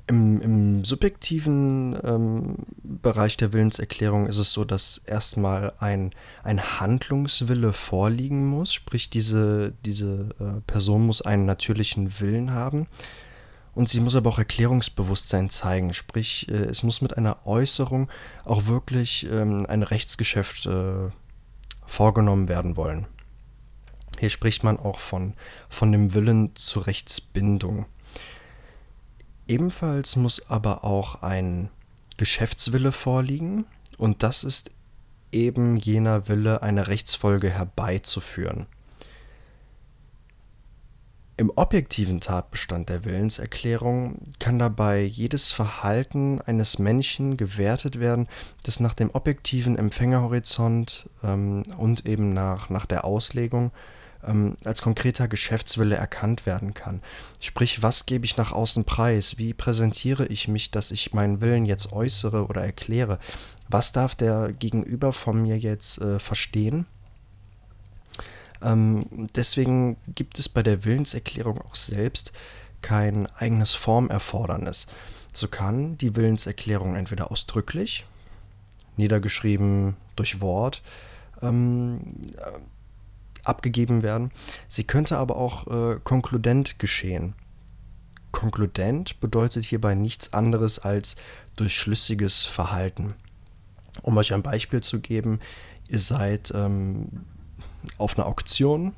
Im, 0.07 0.43
im 0.43 0.85
subjektiven 0.85 1.99
ähm, 2.05 2.57
Bereich 2.83 3.39
der 3.39 3.55
Willenserklärung 3.55 4.27
ist 4.27 4.37
es 4.37 4.53
so, 4.53 4.65
dass 4.65 4.99
erstmal 5.07 5.73
ein, 5.79 6.11
ein 6.43 6.79
Handlungswille 6.79 7.73
vorliegen 7.73 8.47
muss, 8.47 8.75
sprich 8.75 9.09
diese, 9.09 9.73
diese 9.87 10.29
äh, 10.39 10.61
Person 10.67 11.07
muss 11.07 11.23
einen 11.23 11.47
natürlichen 11.47 12.21
Willen 12.21 12.53
haben. 12.53 12.87
Und 13.75 13.89
sie 13.89 14.01
muss 14.01 14.15
aber 14.15 14.31
auch 14.31 14.39
Erklärungsbewusstsein 14.39 15.51
zeigen, 15.51 15.93
sprich, 15.95 16.49
äh, 16.49 16.67
es 16.67 16.83
muss 16.83 17.01
mit 17.01 17.17
einer 17.17 17.47
Äußerung 17.47 18.11
auch 18.45 18.67
wirklich 18.67 19.27
ähm, 19.33 19.67
ein 19.67 19.83
Rechtsgeschäft 19.83 20.67
äh, 20.67 21.11
vorgenommen 21.87 22.49
werden 22.49 22.77
wollen. 22.77 23.07
Hier 24.19 24.31
spricht 24.31 24.63
man 24.63 24.79
auch 24.79 25.01
von, 25.01 25.35
von 25.69 25.91
dem 25.91 26.15
Willen 26.15 26.55
zur 26.55 26.87
Rechtsbindung. 26.87 27.87
Ebenfalls 29.47 30.17
muss 30.17 30.51
aber 30.51 30.85
auch 30.85 31.23
ein 31.23 31.69
Geschäftswille 32.17 32.93
vorliegen 32.93 33.67
und 33.99 34.23
das 34.23 34.45
ist 34.45 34.71
eben 35.33 35.77
jener 35.77 36.29
Wille, 36.29 36.63
eine 36.63 36.87
Rechtsfolge 36.87 37.51
herbeizuführen. 37.51 38.67
Im 41.37 41.51
objektiven 41.57 42.21
Tatbestand 42.21 42.89
der 42.89 43.05
Willenserklärung 43.05 44.29
kann 44.39 44.61
dabei 44.61 45.03
jedes 45.03 45.51
Verhalten 45.51 46.41
eines 46.41 46.79
Menschen 46.79 47.37
gewertet 47.37 47.99
werden, 47.99 48.29
das 48.63 48.79
nach 48.79 48.95
dem 48.95 49.11
objektiven 49.11 49.77
Empfängerhorizont 49.77 51.09
ähm, 51.25 51.65
und 51.77 52.07
eben 52.07 52.35
nach, 52.35 52.71
nach 52.71 52.87
der 52.87 53.05
Auslegung 53.05 53.73
ähm, 54.27 54.57
als 54.65 54.83
konkreter 54.83 55.29
Geschäftswille 55.29 55.97
erkannt 55.97 56.47
werden 56.47 56.75
kann. 56.75 57.03
Sprich, 57.41 57.83
was 57.83 58.07
gebe 58.07 58.25
ich 58.25 58.37
nach 58.37 58.53
außen 58.53 58.85
preis? 58.85 59.39
Wie 59.39 59.55
präsentiere 59.55 60.27
ich 60.27 60.49
mich, 60.49 60.71
dass 60.71 60.91
ich 60.91 61.13
meinen 61.13 61.41
Willen 61.41 61.65
jetzt 61.65 61.93
äußere 61.93 62.47
oder 62.47 62.63
erkläre? 62.63 63.19
Was 63.69 63.93
darf 63.93 64.15
der 64.15 64.53
Gegenüber 64.53 65.13
von 65.13 65.43
mir 65.43 65.59
jetzt 65.59 66.01
äh, 66.01 66.19
verstehen? 66.19 66.87
Ähm, 68.63 69.29
deswegen 69.35 69.97
gibt 70.09 70.39
es 70.39 70.49
bei 70.49 70.63
der 70.63 70.85
Willenserklärung 70.85 71.61
auch 71.61 71.75
selbst 71.75 72.33
kein 72.83 73.27
eigenes 73.37 73.75
Formerfordernis. 73.75 74.87
So 75.33 75.49
kann 75.49 75.99
die 75.99 76.17
Willenserklärung 76.17 76.95
entweder 76.95 77.31
ausdrücklich, 77.31 78.07
niedergeschrieben 78.97 79.97
durch 80.17 80.41
Wort, 80.41 80.83
ähm, 81.43 82.01
äh, 82.37 82.61
abgegeben 83.45 84.03
werden. 84.03 84.31
Sie 84.69 84.85
könnte 84.85 85.19
aber 85.19 85.37
auch 85.37 85.67
äh, 85.67 86.01
konkludent 86.03 86.79
geschehen. 86.79 87.35
Konkludent 88.33 89.21
bedeutet 89.21 89.65
hierbei 89.65 89.95
nichts 89.95 90.33
anderes 90.33 90.79
als 90.79 91.17
durch 91.57 91.77
schlüssiges 91.77 92.47
Verhalten. 92.47 93.15
Um 94.03 94.17
euch 94.17 94.35
ein 94.35 94.43
Beispiel 94.43 94.81
zu 94.81 95.01
geben, 95.01 95.39
ihr 95.89 96.01
seid 96.01 96.53
ähm, 96.55 97.25
auf 97.97 98.19
einer 98.19 98.27
Auktion. 98.27 98.93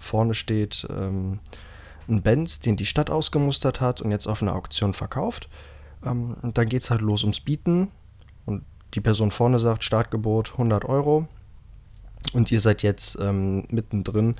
Vorne 0.00 0.34
steht 0.34 0.86
ähm, 0.90 1.38
ein 2.08 2.22
Benz, 2.22 2.60
den 2.60 2.76
die 2.76 2.86
Stadt 2.86 3.08
ausgemustert 3.10 3.80
hat 3.80 4.00
und 4.00 4.10
jetzt 4.10 4.26
auf 4.26 4.42
einer 4.42 4.54
Auktion 4.54 4.94
verkauft. 4.94 5.48
Ähm, 6.04 6.36
dann 6.42 6.68
geht 6.68 6.82
es 6.82 6.90
halt 6.90 7.00
los 7.00 7.22
ums 7.22 7.40
Bieten. 7.40 7.90
Und 8.46 8.64
die 8.94 9.00
Person 9.00 9.30
vorne 9.30 9.58
sagt, 9.60 9.84
Startgebot 9.84 10.52
100 10.52 10.84
Euro. 10.84 11.28
Und 12.32 12.50
ihr 12.50 12.60
seid 12.60 12.82
jetzt 12.82 13.18
ähm, 13.20 13.66
mittendrin 13.70 14.34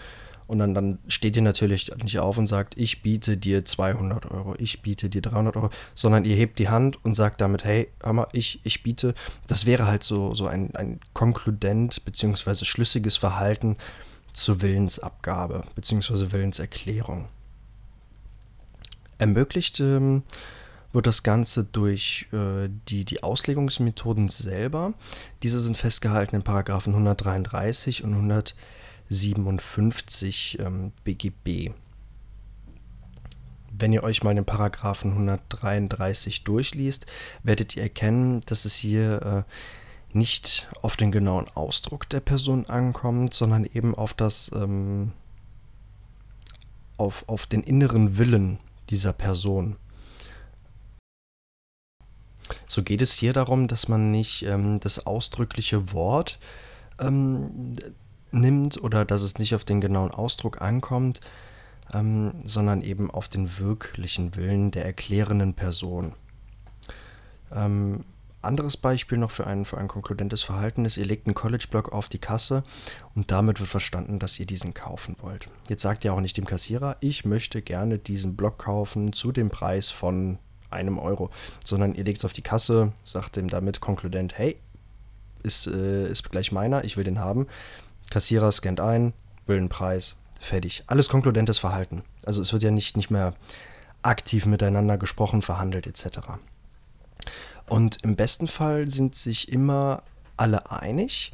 und 0.47 0.59
dann, 0.59 0.75
dann 0.75 0.99
steht 1.09 1.37
ihr 1.37 1.43
natürlich 1.43 1.91
nicht 2.03 2.19
auf 2.19 2.37
und 2.37 2.47
sagt, 2.47 2.77
ich 2.77 3.03
biete 3.03 3.37
dir 3.37 3.65
200 3.65 4.31
Euro, 4.31 4.55
ich 4.59 4.83
biete 4.83 5.09
dir 5.09 5.23
300 5.23 5.57
Euro, 5.57 5.71
sondern 5.95 6.25
ihr 6.25 6.37
hebt 6.37 6.59
die 6.59 6.69
Hand 6.69 7.03
und 7.05 7.15
sagt 7.15 7.41
damit, 7.41 7.65
hey, 7.65 7.89
mal, 8.05 8.29
ich, 8.33 8.61
ich 8.63 8.83
biete. 8.83 9.15
Das 9.47 9.65
wäre 9.65 9.87
halt 9.87 10.03
so, 10.03 10.35
so 10.35 10.47
ein, 10.47 10.75
ein 10.77 11.01
konkludent 11.15 12.05
bzw. 12.05 12.65
schlüssiges 12.65 13.17
Verhalten 13.17 13.77
zur 14.35 14.61
Willensabgabe 14.61 15.65
bzw. 15.77 16.33
Willenserklärung. 16.33 17.29
Ermöglicht 19.17 19.81
ähm, 19.81 20.25
wird 20.95 21.07
das 21.07 21.23
Ganze 21.23 21.65
durch 21.65 22.29
äh, 22.33 22.69
die, 22.89 23.05
die 23.05 23.23
Auslegungsmethoden 23.23 24.29
selber. 24.29 24.95
Diese 25.43 25.61
sind 25.61 25.77
festgehalten 25.77 26.37
in 26.37 26.43
Paragraphen 26.43 26.93
133 26.93 28.05
und 28.05 28.13
134. 28.13 28.57
57 29.09 30.59
ähm, 30.61 30.93
BGB. 31.05 31.73
wenn 33.77 33.93
ihr 33.93 34.05
euch 34.05 34.23
mal 34.23 34.33
den 34.33 34.45
Paragraphen 34.45 35.11
133 35.13 36.45
durchliest, 36.45 37.07
werdet 37.43 37.75
ihr 37.75 37.83
erkennen, 37.83 38.41
dass 38.47 38.65
es 38.67 38.77
hier 38.77 39.45
äh, 39.47 40.17
nicht 40.17 40.69
auf 40.81 40.95
den 40.97 41.11
genauen 41.11 41.49
Ausdruck 41.55 42.09
der 42.09 42.21
Person 42.21 42.67
ankommt, 42.67 43.35
sondern 43.35 43.65
eben 43.65 43.97
auf 43.97 44.15
das 44.15 44.49
ähm, 44.55 45.11
auf, 46.99 47.25
auf 47.29 47.47
den 47.47 47.65
inneren 47.65 48.17
Willen 48.17 48.61
dieser 48.91 49.13
Person. 49.13 49.75
So 52.69 52.83
geht 52.83 53.03
es 53.03 53.15
hier 53.15 53.33
darum, 53.33 53.69
dass 53.69 53.89
man 53.89 54.11
nicht 54.11 54.43
ähm, 54.43 54.81
das 54.81 55.07
ausdrückliche 55.07 55.93
Wort 55.93 56.39
ähm, 57.01 57.77
nimmt 58.31 58.83
oder 58.83 59.05
dass 59.05 59.23
es 59.23 59.39
nicht 59.39 59.55
auf 59.55 59.65
den 59.65 59.81
genauen 59.81 60.11
Ausdruck 60.11 60.61
ankommt, 60.61 61.21
ähm, 61.93 62.35
sondern 62.45 62.83
eben 62.83 63.11
auf 63.11 63.29
den 63.29 63.59
wirklichen 63.59 64.37
Willen 64.37 64.71
der 64.71 64.85
erklärenden 64.85 65.55
Person. 65.55 66.15
Ähm, 67.53 68.05
anderes 68.43 68.77
Beispiel 68.77 69.17
noch 69.17 69.31
für 69.31 69.47
ein, 69.47 69.65
für 69.65 69.79
ein 69.79 69.89
konkludentes 69.89 70.43
Verhalten 70.43 70.85
ist, 70.85 70.99
ihr 70.99 71.07
legt 71.07 71.27
einen 71.27 71.35
College-Block 71.35 71.93
auf 71.93 72.09
die 72.09 72.19
Kasse 72.19 72.63
und 73.15 73.31
damit 73.31 73.59
wird 73.59 73.71
verstanden, 73.71 74.19
dass 74.19 74.39
ihr 74.39 74.47
diesen 74.47 74.75
kaufen 74.75 75.17
wollt. 75.21 75.49
Jetzt 75.69 75.83
sagt 75.83 76.05
ihr 76.05 76.13
auch 76.13 76.21
nicht 76.21 76.37
dem 76.37 76.45
Kassierer, 76.45 76.97
ich 77.01 77.25
möchte 77.25 77.63
gerne 77.63 77.99
diesen 77.99 78.37
Block 78.37 78.59
kaufen 78.59 79.13
zu 79.13 79.33
dem 79.33 79.49
Preis 79.49 79.89
von 79.89 80.39
einem 80.75 80.99
Euro, 80.99 81.31
sondern 81.65 81.95
ihr 81.95 82.05
legt 82.05 82.19
es 82.19 82.25
auf 82.25 82.33
die 82.33 82.43
Kasse, 82.43 82.93
sagt 83.03 83.37
dem 83.37 83.49
damit 83.49 83.81
konkludent, 83.81 84.37
hey, 84.37 84.57
ist, 85.43 85.67
äh, 85.67 86.09
ist 86.09 86.31
gleich 86.31 86.53
meiner, 86.53 86.85
ich 86.85 86.97
will 86.97 87.05
den 87.05 87.19
haben. 87.19 87.47
Kassierer 88.11 88.51
scannt 88.53 88.81
ein, 88.81 89.13
will 89.47 89.57
einen 89.57 89.69
Preis, 89.69 90.17
fertig. 90.41 90.85
Alles 90.87 91.09
konkludentes 91.09 91.59
Verhalten. 91.59 92.03
Also 92.25 92.43
es 92.43 92.53
wird 92.53 92.63
ja 92.63 92.71
nicht, 92.71 92.97
nicht 92.97 93.11
mehr 93.11 93.35
aktiv 94.03 94.47
miteinander 94.47 94.99
gesprochen, 94.99 95.43
verhandelt 95.43 95.87
etc. 95.87 96.19
Und 97.69 98.03
im 98.03 98.17
besten 98.17 98.49
Fall 98.49 98.91
sind 98.91 99.15
sich 99.15 99.51
immer 99.51 100.03
alle 100.37 100.71
einig 100.71 101.33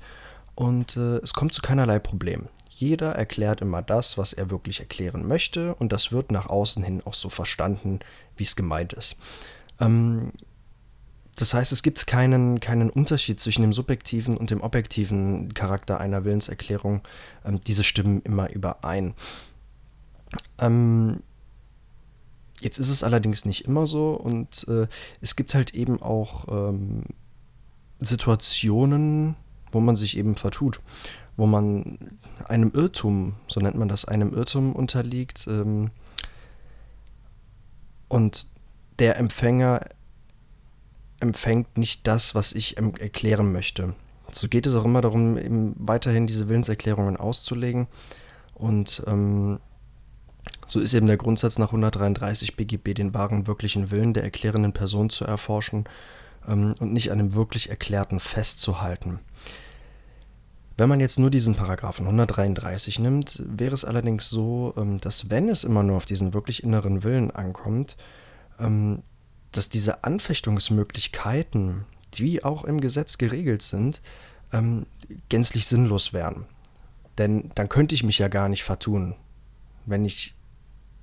und 0.54 0.96
äh, 0.96 1.16
es 1.18 1.34
kommt 1.34 1.54
zu 1.54 1.62
keinerlei 1.62 1.98
Problem. 1.98 2.48
Jeder 2.80 3.12
erklärt 3.12 3.60
immer 3.60 3.82
das, 3.82 4.16
was 4.16 4.32
er 4.32 4.48
wirklich 4.48 4.80
erklären 4.80 5.28
möchte 5.28 5.74
und 5.74 5.92
das 5.92 6.12
wird 6.12 6.32
nach 6.32 6.48
außen 6.48 6.82
hin 6.82 7.02
auch 7.04 7.12
so 7.12 7.28
verstanden, 7.28 8.00
wie 8.38 8.44
es 8.44 8.56
gemeint 8.56 8.94
ist. 8.94 9.16
Ähm, 9.80 10.32
das 11.36 11.52
heißt, 11.52 11.72
es 11.72 11.82
gibt 11.82 12.06
keinen, 12.06 12.58
keinen 12.58 12.88
Unterschied 12.88 13.38
zwischen 13.38 13.60
dem 13.60 13.74
subjektiven 13.74 14.38
und 14.38 14.50
dem 14.50 14.62
objektiven 14.62 15.52
Charakter 15.52 16.00
einer 16.00 16.24
Willenserklärung. 16.24 17.02
Ähm, 17.44 17.60
diese 17.60 17.84
stimmen 17.84 18.22
immer 18.22 18.50
überein. 18.50 19.12
Ähm, 20.58 21.22
jetzt 22.60 22.78
ist 22.78 22.88
es 22.88 23.04
allerdings 23.04 23.44
nicht 23.44 23.66
immer 23.66 23.86
so 23.86 24.12
und 24.14 24.66
äh, 24.68 24.86
es 25.20 25.36
gibt 25.36 25.54
halt 25.54 25.74
eben 25.74 26.00
auch 26.00 26.46
ähm, 26.48 27.04
Situationen, 27.98 29.36
wo 29.70 29.80
man 29.80 29.96
sich 29.96 30.16
eben 30.16 30.34
vertut, 30.34 30.80
wo 31.40 31.46
man 31.46 31.98
einem 32.44 32.70
Irrtum, 32.74 33.34
so 33.48 33.60
nennt 33.60 33.74
man 33.74 33.88
das, 33.88 34.04
einem 34.04 34.34
Irrtum 34.34 34.74
unterliegt 34.74 35.46
ähm, 35.48 35.90
und 38.08 38.46
der 38.98 39.16
Empfänger 39.16 39.86
empfängt 41.18 41.78
nicht 41.78 42.06
das, 42.06 42.34
was 42.34 42.52
ich 42.52 42.76
erklären 42.76 43.52
möchte. 43.52 43.94
So 44.30 44.48
geht 44.48 44.66
es 44.66 44.74
auch 44.74 44.84
immer 44.84 45.00
darum, 45.00 45.38
eben 45.38 45.74
weiterhin 45.78 46.26
diese 46.26 46.50
Willenserklärungen 46.50 47.16
auszulegen. 47.16 47.86
Und 48.52 49.02
ähm, 49.06 49.60
so 50.66 50.78
ist 50.78 50.92
eben 50.92 51.06
der 51.06 51.16
Grundsatz 51.16 51.58
nach 51.58 51.68
133 51.68 52.54
BGB, 52.54 52.92
den 52.92 53.14
wahren 53.14 53.46
wirklichen 53.46 53.90
Willen 53.90 54.12
der 54.12 54.24
erklärenden 54.24 54.74
Person 54.74 55.08
zu 55.08 55.24
erforschen 55.24 55.84
ähm, 56.46 56.74
und 56.80 56.92
nicht 56.92 57.10
an 57.10 57.18
dem 57.18 57.34
wirklich 57.34 57.70
Erklärten 57.70 58.20
festzuhalten. 58.20 59.20
Wenn 60.80 60.88
man 60.88 61.00
jetzt 61.00 61.18
nur 61.18 61.28
diesen 61.28 61.56
Paragraphen 61.56 62.06
133 62.06 63.00
nimmt, 63.00 63.42
wäre 63.46 63.74
es 63.74 63.84
allerdings 63.84 64.30
so, 64.30 64.72
ähm, 64.78 64.96
dass 64.96 65.28
wenn 65.28 65.50
es 65.50 65.62
immer 65.62 65.82
nur 65.82 65.98
auf 65.98 66.06
diesen 66.06 66.32
wirklich 66.32 66.62
inneren 66.62 67.02
Willen 67.02 67.30
ankommt, 67.30 67.98
ähm, 68.58 69.02
dass 69.52 69.68
diese 69.68 70.04
Anfechtungsmöglichkeiten, 70.04 71.84
die 72.14 72.44
auch 72.44 72.64
im 72.64 72.80
Gesetz 72.80 73.18
geregelt 73.18 73.60
sind, 73.60 74.00
ähm, 74.54 74.86
gänzlich 75.28 75.66
sinnlos 75.66 76.14
wären. 76.14 76.46
Denn 77.18 77.50
dann 77.56 77.68
könnte 77.68 77.94
ich 77.94 78.02
mich 78.02 78.16
ja 78.16 78.28
gar 78.28 78.48
nicht 78.48 78.64
vertun. 78.64 79.16
Wenn 79.84 80.06
ich 80.06 80.34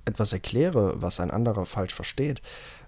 etwas 0.06 0.32
erkläre, 0.32 1.00
was 1.00 1.20
ein 1.20 1.30
anderer 1.30 1.66
falsch 1.66 1.94
versteht, 1.94 2.42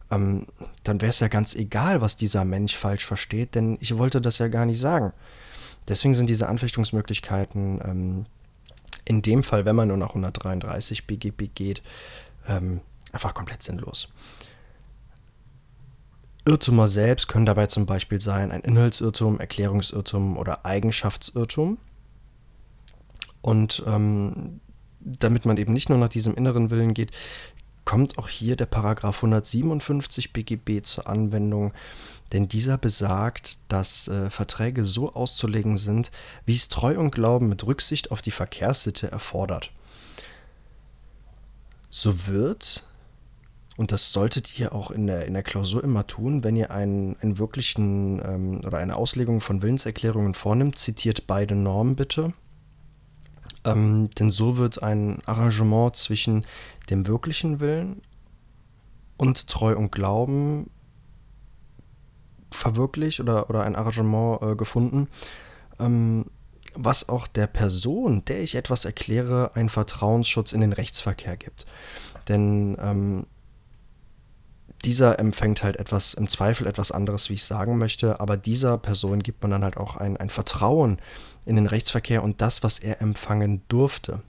dann 0.08 0.48
wäre 0.84 1.10
es 1.10 1.20
ja 1.20 1.28
ganz 1.28 1.54
egal, 1.54 2.00
was 2.00 2.16
dieser 2.16 2.44
Mensch 2.44 2.76
falsch 2.76 3.06
versteht, 3.06 3.54
denn 3.54 3.78
ich 3.80 3.96
wollte 3.96 4.20
das 4.20 4.38
ja 4.38 4.48
gar 4.48 4.66
nicht 4.66 4.80
sagen. 4.80 5.12
Deswegen 5.88 6.14
sind 6.14 6.28
diese 6.28 6.48
Anfechtungsmöglichkeiten 6.48 7.80
ähm, 7.84 8.26
in 9.04 9.22
dem 9.22 9.42
Fall, 9.42 9.64
wenn 9.64 9.76
man 9.76 9.88
nur 9.88 9.96
nach 9.96 10.10
133 10.10 11.06
BGB 11.06 11.50
geht, 11.54 11.82
ähm, 12.48 12.80
einfach 13.12 13.34
komplett 13.34 13.62
sinnlos. 13.62 14.08
Irrtümer 16.46 16.88
selbst 16.88 17.28
können 17.28 17.46
dabei 17.46 17.66
zum 17.66 17.86
Beispiel 17.86 18.20
sein 18.20 18.50
ein 18.50 18.60
Inhaltsirrtum, 18.60 19.40
Erklärungsirrtum 19.40 20.36
oder 20.36 20.64
Eigenschaftsirrtum. 20.64 21.78
Und 23.42 23.82
ähm, 23.86 24.60
damit 25.00 25.44
man 25.44 25.56
eben 25.56 25.72
nicht 25.72 25.88
nur 25.88 25.98
nach 25.98 26.08
diesem 26.08 26.34
inneren 26.34 26.70
Willen 26.70 26.94
geht, 26.94 27.10
kommt 27.84 28.18
auch 28.18 28.28
hier 28.28 28.56
der 28.56 28.66
Paragraph 28.66 29.16
157 29.16 30.32
BGB 30.32 30.82
zur 30.82 31.08
Anwendung, 31.08 31.72
denn 32.32 32.48
dieser 32.48 32.78
besagt, 32.78 33.58
dass 33.68 34.08
äh, 34.08 34.30
Verträge 34.30 34.84
so 34.84 35.12
auszulegen 35.12 35.78
sind, 35.78 36.10
wie 36.46 36.54
es 36.54 36.68
Treu 36.68 36.98
und 36.98 37.10
Glauben 37.10 37.48
mit 37.48 37.66
Rücksicht 37.66 38.10
auf 38.10 38.22
die 38.22 38.30
Verkehrssitte 38.30 39.10
erfordert. 39.10 39.72
So 41.90 42.26
wird 42.26 42.84
und 43.80 43.92
das 43.92 44.12
solltet 44.12 44.58
ihr 44.58 44.74
auch 44.74 44.90
in 44.90 45.06
der, 45.06 45.24
in 45.24 45.32
der 45.32 45.42
Klausur 45.42 45.82
immer 45.82 46.06
tun, 46.06 46.44
wenn 46.44 46.54
ihr 46.54 46.70
einen, 46.70 47.16
einen 47.22 47.38
wirklichen 47.38 48.20
ähm, 48.22 48.60
oder 48.66 48.76
eine 48.76 48.94
Auslegung 48.94 49.40
von 49.40 49.62
Willenserklärungen 49.62 50.34
vornimmt, 50.34 50.76
zitiert 50.76 51.26
beide 51.26 51.54
Normen 51.54 51.96
bitte. 51.96 52.34
Ähm, 53.64 54.10
denn 54.18 54.30
so 54.30 54.58
wird 54.58 54.82
ein 54.82 55.22
Arrangement 55.24 55.96
zwischen 55.96 56.44
dem 56.90 57.06
wirklichen 57.06 57.58
Willen 57.60 58.02
und 59.16 59.46
Treu 59.46 59.74
und 59.74 59.92
Glauben 59.92 60.68
verwirklicht 62.50 63.20
oder, 63.20 63.50
oder 63.50 63.62
ein 63.62 63.76
Arrangement 63.76 64.42
äh, 64.42 64.56
gefunden, 64.56 65.08
ähm, 65.78 66.26
was 66.74 67.08
auch 67.08 67.26
der 67.26 67.46
Person, 67.46 68.24
der 68.26 68.42
ich 68.42 68.54
etwas 68.54 68.84
erkläre, 68.84 69.52
einen 69.54 69.68
Vertrauensschutz 69.68 70.52
in 70.52 70.60
den 70.60 70.72
Rechtsverkehr 70.72 71.36
gibt. 71.36 71.66
Denn 72.28 72.76
ähm, 72.80 73.26
dieser 74.84 75.18
empfängt 75.18 75.62
halt 75.62 75.76
etwas, 75.76 76.14
im 76.14 76.28
Zweifel 76.28 76.66
etwas 76.66 76.90
anderes, 76.90 77.28
wie 77.28 77.34
ich 77.34 77.44
sagen 77.44 77.76
möchte, 77.76 78.20
aber 78.20 78.36
dieser 78.36 78.78
Person 78.78 79.22
gibt 79.22 79.42
man 79.42 79.50
dann 79.50 79.64
halt 79.64 79.76
auch 79.76 79.96
ein, 79.96 80.16
ein 80.16 80.30
Vertrauen 80.30 80.98
in 81.44 81.56
den 81.56 81.66
Rechtsverkehr 81.66 82.22
und 82.22 82.40
das, 82.40 82.62
was 82.62 82.78
er 82.78 83.02
empfangen 83.02 83.62
durfte. 83.68 84.22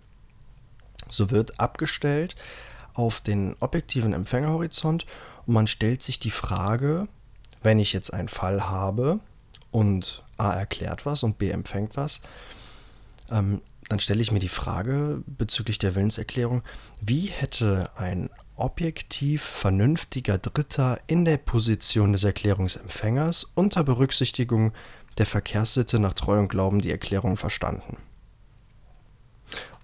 So 1.07 1.29
wird 1.29 1.59
abgestellt 1.59 2.35
auf 2.93 3.21
den 3.21 3.55
objektiven 3.59 4.13
Empfängerhorizont 4.13 5.05
und 5.45 5.53
man 5.53 5.67
stellt 5.67 6.03
sich 6.03 6.19
die 6.19 6.31
Frage, 6.31 7.07
wenn 7.63 7.79
ich 7.79 7.93
jetzt 7.93 8.13
einen 8.13 8.27
Fall 8.27 8.69
habe 8.69 9.19
und 9.71 10.23
A 10.37 10.53
erklärt 10.53 11.05
was 11.05 11.23
und 11.23 11.37
B 11.37 11.49
empfängt 11.49 11.95
was, 11.95 12.21
ähm, 13.29 13.61
dann 13.89 13.99
stelle 13.99 14.21
ich 14.21 14.31
mir 14.31 14.39
die 14.39 14.49
Frage 14.49 15.21
bezüglich 15.27 15.77
der 15.77 15.95
Willenserklärung, 15.95 16.63
wie 17.01 17.25
hätte 17.25 17.89
ein 17.97 18.29
objektiv 18.55 19.41
vernünftiger 19.41 20.37
Dritter 20.37 20.99
in 21.07 21.25
der 21.25 21.37
Position 21.37 22.13
des 22.13 22.23
Erklärungsempfängers 22.23 23.47
unter 23.55 23.83
Berücksichtigung 23.83 24.71
der 25.17 25.25
Verkehrssitte 25.25 25.99
nach 25.99 26.13
Treu 26.13 26.39
und 26.39 26.47
Glauben 26.47 26.79
die 26.79 26.91
Erklärung 26.91 27.37
verstanden. 27.37 27.97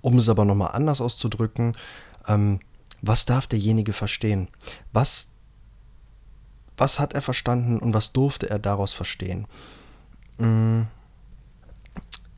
Um 0.02 0.18
es 0.18 0.30
aber 0.30 0.46
nochmal 0.46 0.72
anders 0.72 1.02
auszudrücken, 1.02 1.76
ähm, 2.28 2.60
was 3.02 3.26
darf 3.26 3.48
derjenige 3.48 3.94
verstehen? 3.94 4.48
Was, 4.94 5.30
was 6.78 7.00
hat 7.00 7.14
er 7.14 7.22
verstanden 7.22 7.80
und 7.80 7.94
was 7.94 8.14
durfte 8.14 8.50
er 8.50 8.60
daraus 8.60 8.94
verstehen? 8.94 9.48
Hm 10.38 10.88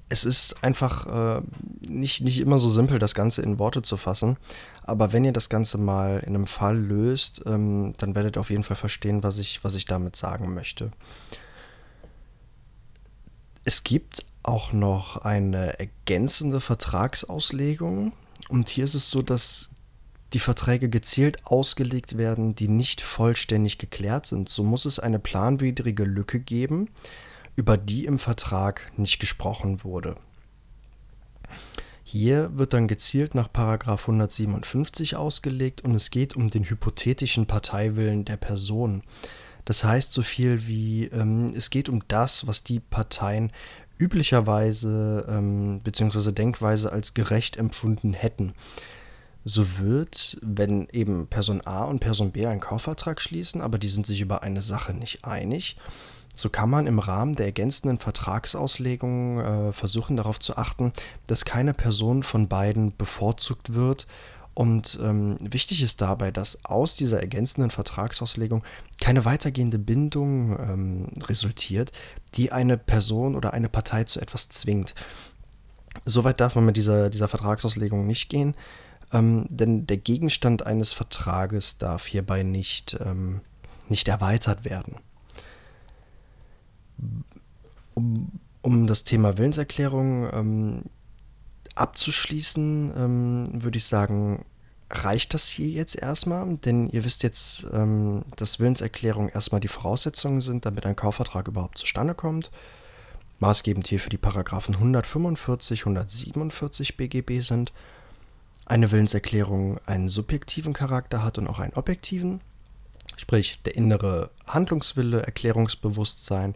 es 0.10 0.26
ist 0.26 0.64
einfach 0.64 1.38
äh, 1.38 1.42
nicht, 1.82 2.22
nicht 2.22 2.40
immer 2.40 2.58
so 2.58 2.68
simpel, 2.68 2.98
das 2.98 3.14
Ganze 3.14 3.44
in 3.44 3.60
Worte 3.60 3.84
zu 3.84 3.96
fassen. 3.96 4.38
Aber 4.84 5.14
wenn 5.14 5.24
ihr 5.24 5.32
das 5.32 5.50
Ganze 5.50 5.78
mal 5.78 6.24
in 6.26 6.36
einem 6.36 6.48
Fall 6.48 6.78
löst, 6.78 7.44
ähm, 7.46 7.94
dann 7.98 8.16
werdet 8.16 8.36
ihr 8.36 8.40
auf 8.40 8.50
jeden 8.50 8.64
Fall 8.64 8.76
verstehen, 8.76 9.22
was 9.22 9.38
ich, 9.38 9.64
was 9.64 9.76
ich 9.76 9.86
damit 9.86 10.16
sagen 10.16 10.54
möchte. 10.54 10.90
Es 13.64 13.84
gibt 13.84 14.26
auch 14.42 14.74
noch 14.74 15.18
eine 15.18 15.80
ergänzende 15.80 16.60
Vertragsauslegung. 16.60 18.14
Und 18.50 18.70
hier 18.70 18.86
ist 18.86 18.96
es 18.96 19.12
so, 19.12 19.22
dass 19.22 19.70
die 20.34 20.40
Verträge 20.40 20.90
gezielt 20.90 21.46
ausgelegt 21.46 22.18
werden, 22.18 22.56
die 22.56 22.68
nicht 22.68 23.02
vollständig 23.02 23.78
geklärt 23.78 24.26
sind, 24.26 24.50
so 24.50 24.64
muss 24.64 24.86
es 24.86 25.00
eine 25.00 25.20
planwidrige 25.20 26.04
Lücke 26.04 26.40
geben, 26.40 26.90
über 27.56 27.78
die 27.78 28.06
im 28.06 28.20
Vertrag 28.20 28.92
nicht 28.98 29.20
gesprochen 29.20 29.84
wurde. 29.84 30.16
Hier 32.04 32.58
wird 32.58 32.74
dann 32.74 32.88
gezielt 32.88 33.36
nach 33.36 33.50
157 33.54 35.16
ausgelegt 35.16 35.82
und 35.82 35.94
es 35.94 36.10
geht 36.10 36.36
um 36.36 36.48
den 36.48 36.64
hypothetischen 36.64 37.46
Parteiwillen 37.46 38.26
der 38.26 38.38
Person. 38.38 39.04
Das 39.66 39.84
heißt 39.84 40.12
so 40.12 40.24
viel 40.24 40.66
wie, 40.66 41.06
ähm, 41.06 41.52
es 41.56 41.70
geht 41.70 41.90
um 41.90 42.02
das, 42.08 42.48
was 42.48 42.64
die 42.64 42.80
Parteien 42.80 43.52
üblicherweise 44.00 45.28
ähm, 45.30 45.82
bzw. 45.82 46.32
Denkweise 46.32 46.92
als 46.92 47.14
gerecht 47.14 47.58
empfunden 47.58 48.14
hätten. 48.14 48.54
So 49.50 49.80
wird, 49.80 50.38
wenn 50.44 50.88
eben 50.92 51.26
Person 51.26 51.62
A 51.66 51.86
und 51.86 52.02
Person 52.02 52.32
B 52.32 52.46
einen 52.46 52.60
Kaufvertrag 52.60 53.20
schließen, 53.20 53.62
aber 53.62 53.80
die 53.80 53.88
sind 53.88 54.06
sich 54.06 54.22
über 54.22 54.44
eine 54.44 54.62
Sache 54.62 54.94
nicht 54.94 55.26
einig, 55.26 55.76
so 56.36 56.52
kann 56.52 56.70
man 56.70 56.86
im 56.86 57.00
Rahmen 57.00 57.34
der 57.34 57.48
ergänzenden 57.48 57.98
Vertragsauslegung 57.98 59.40
äh, 59.40 59.74
versuchen 59.74 60.18
darauf 60.18 60.40
zu 60.40 60.56
achten, 60.56 60.94
dass 61.26 61.46
keine 61.46 61.74
Person 61.74 62.22
von 62.22 62.48
beiden 62.48 62.96
bevorzugt 62.96 63.74
wird. 63.74 64.06
Und 64.54 65.00
ähm, 65.02 65.38
wichtig 65.42 65.82
ist 65.82 66.00
dabei, 66.00 66.30
dass 66.30 66.64
aus 66.64 66.96
dieser 66.96 67.20
ergänzenden 67.20 67.72
Vertragsauslegung 67.72 68.64
keine 69.02 69.26
weitergehende 69.26 69.80
Bindung 69.80 70.60
ähm, 70.60 71.08
resultiert, 71.24 71.92
die 72.36 72.52
eine 72.52 72.78
Person 72.78 73.36
oder 73.36 73.54
eine 73.54 73.68
Partei 73.68 74.04
zu 74.04 74.22
etwas 74.22 74.48
zwingt. 74.50 74.94
Soweit 76.06 76.40
darf 76.40 76.54
man 76.54 76.66
mit 76.66 76.78
dieser, 76.78 77.10
dieser 77.10 77.28
Vertragsauslegung 77.28 78.06
nicht 78.06 78.30
gehen 78.30 78.54
ähm, 79.12 79.46
denn 79.50 79.88
der 79.88 79.98
Gegenstand 79.98 80.66
eines 80.66 80.94
Vertrages 80.94 81.78
darf 81.78 82.06
hierbei 82.06 82.44
nicht, 82.44 82.98
ähm, 83.04 83.42
nicht 83.88 84.08
erweitert 84.08 84.66
werden. 84.66 84.98
Um, 87.96 88.40
um 88.62 88.88
das 88.88 89.04
Thema 89.04 89.38
Willenserklärung 89.38 90.30
ähm, 90.32 90.84
abzuschließen, 91.76 92.94
ähm, 92.96 93.64
würde 93.64 93.78
ich 93.78 93.86
sagen, 93.86 94.46
reicht 94.92 95.34
das 95.34 95.48
hier 95.48 95.70
jetzt 95.70 95.96
erstmal, 95.96 96.58
denn 96.58 96.90
ihr 96.90 97.04
wisst 97.04 97.24
jetzt, 97.24 97.66
ähm, 97.72 98.24
dass 98.36 98.60
Willenserklärungen 98.60 99.30
erstmal 99.30 99.62
die 99.62 99.68
Voraussetzungen 99.68 100.42
sind, 100.42 100.66
damit 100.66 100.86
ein 100.86 100.96
Kaufvertrag 100.96 101.48
überhaupt 101.48 101.78
zustande 101.78 102.16
kommt. 102.16 102.52
Maßgebend 103.40 103.88
hier 103.88 104.00
für 104.00 104.10
die 104.10 104.18
Paragraphen 104.18 104.76
145, 104.76 105.82
147 105.82 106.98
BGB 106.98 107.40
sind 107.42 107.72
eine 108.70 108.92
Willenserklärung 108.92 109.80
einen 109.86 110.10
subjektiven 110.10 110.74
Charakter 110.74 111.24
hat 111.24 111.38
und 111.38 111.48
auch 111.48 111.60
einen 111.60 111.74
objektiven, 111.74 112.42
sprich 113.18 113.62
der 113.64 113.76
innere 113.76 114.30
Handlungswille, 114.46 115.24
Erklärungsbewusstsein 115.24 116.56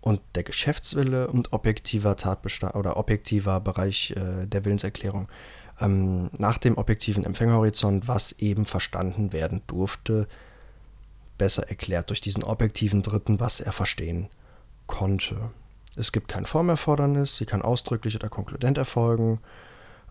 und 0.00 0.20
der 0.34 0.44
Geschäftswille 0.44 1.28
und 1.28 1.52
objektiver 1.52 2.16
Tatbestand 2.16 2.74
oder 2.74 2.96
objektiver 2.96 3.60
Bereich 3.60 4.12
äh, 4.16 4.46
der 4.46 4.64
Willenserklärung 4.64 5.28
ähm, 5.80 6.30
nach 6.38 6.58
dem 6.58 6.78
objektiven 6.78 7.24
Empfängerhorizont, 7.24 8.08
was 8.08 8.32
eben 8.32 8.64
verstanden 8.64 9.32
werden 9.32 9.62
durfte, 9.66 10.26
besser 11.36 11.68
erklärt 11.68 12.08
durch 12.08 12.22
diesen 12.22 12.44
objektiven 12.44 13.02
Dritten, 13.02 13.40
was 13.40 13.60
er 13.60 13.72
verstehen 13.72 14.28
konnte. 14.86 15.50
Es 15.96 16.12
gibt 16.12 16.28
kein 16.28 16.46
Formerfordernis, 16.46 17.36
sie 17.36 17.46
kann 17.46 17.60
ausdrücklich 17.60 18.16
oder 18.16 18.30
konkludent 18.30 18.78
erfolgen. 18.78 19.40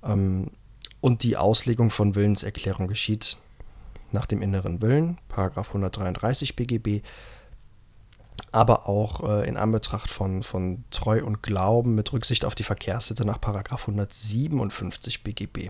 Ähm, 0.04 0.52
und 1.06 1.22
die 1.22 1.38
Auslegung 1.38 1.92
von 1.92 2.16
Willenserklärung 2.16 2.88
geschieht 2.88 3.38
nach 4.12 4.26
dem 4.26 4.42
inneren 4.42 4.82
Willen, 4.82 5.20
Paragraph 5.30 5.68
133 5.68 6.56
BGB, 6.56 7.06
aber 8.52 8.90
auch 8.90 9.22
äh, 9.24 9.48
in 9.48 9.56
Anbetracht 9.56 10.10
von, 10.10 10.42
von 10.42 10.84
Treu 10.90 11.24
und 11.24 11.44
Glauben 11.44 11.94
mit 11.94 12.12
Rücksicht 12.12 12.44
auf 12.44 12.56
die 12.56 12.64
Verkehrssitte 12.64 13.24
nach 13.24 13.40
Paragraph 13.40 13.82
157 13.82 15.22
BGB. 15.22 15.70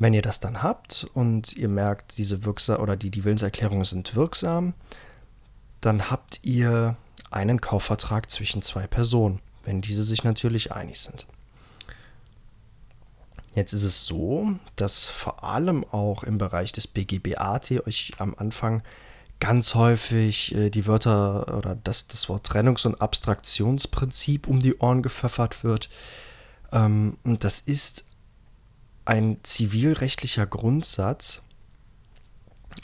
Wenn 0.00 0.14
ihr 0.14 0.22
das 0.22 0.40
dann 0.40 0.64
habt 0.64 1.06
und 1.14 1.56
ihr 1.56 1.68
merkt, 1.68 2.18
diese 2.18 2.44
Wirksam 2.44 2.80
oder 2.80 2.96
die, 2.96 3.12
die 3.12 3.22
Willenserklärungen 3.22 3.84
sind 3.84 4.16
wirksam, 4.16 4.74
dann 5.80 6.10
habt 6.10 6.40
ihr 6.42 6.96
einen 7.30 7.60
Kaufvertrag 7.60 8.32
zwischen 8.32 8.62
zwei 8.62 8.88
Personen, 8.88 9.38
wenn 9.62 9.80
diese 9.80 10.02
sich 10.02 10.24
natürlich 10.24 10.72
einig 10.72 10.98
sind. 10.98 11.28
Jetzt 13.56 13.72
ist 13.72 13.84
es 13.84 14.04
so, 14.04 14.54
dass 14.76 15.06
vor 15.06 15.42
allem 15.42 15.82
auch 15.90 16.22
im 16.24 16.36
Bereich 16.36 16.72
des 16.72 16.86
BGBAT 16.86 17.86
euch 17.86 18.12
am 18.18 18.34
Anfang 18.36 18.82
ganz 19.40 19.74
häufig 19.74 20.54
äh, 20.54 20.68
die 20.68 20.86
Wörter 20.86 21.56
oder 21.56 21.74
das, 21.74 22.06
das 22.06 22.28
Wort 22.28 22.46
Trennungs- 22.46 22.86
und 22.86 23.00
Abstraktionsprinzip 23.00 24.46
um 24.46 24.60
die 24.60 24.76
Ohren 24.76 25.00
gepfeffert 25.00 25.64
wird. 25.64 25.88
Ähm, 26.70 27.16
und 27.24 27.44
das 27.44 27.60
ist 27.60 28.04
ein 29.06 29.38
zivilrechtlicher 29.42 30.46
Grundsatz, 30.46 31.40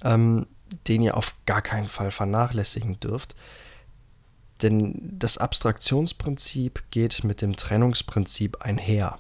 ähm, 0.03 0.47
den 0.89 1.03
ihr 1.03 1.19
auf 1.19 1.35
gar 1.45 1.61
keinen 1.61 1.89
Fall 1.89 2.11
vernachlässigen 2.11 2.99
dürft. 2.99 3.35
Denn 4.63 5.19
das 5.19 5.37
Abstraktionsprinzip 5.37 6.85
geht 6.91 7.25
mit 7.25 7.43
dem 7.43 7.57
Trennungsprinzip 7.57 8.63
einher. 8.63 9.19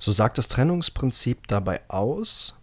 So 0.00 0.12
sagt 0.12 0.38
das 0.38 0.48
Trennungsprinzip 0.48 1.46
dabei 1.46 1.82
aus, 1.88 2.56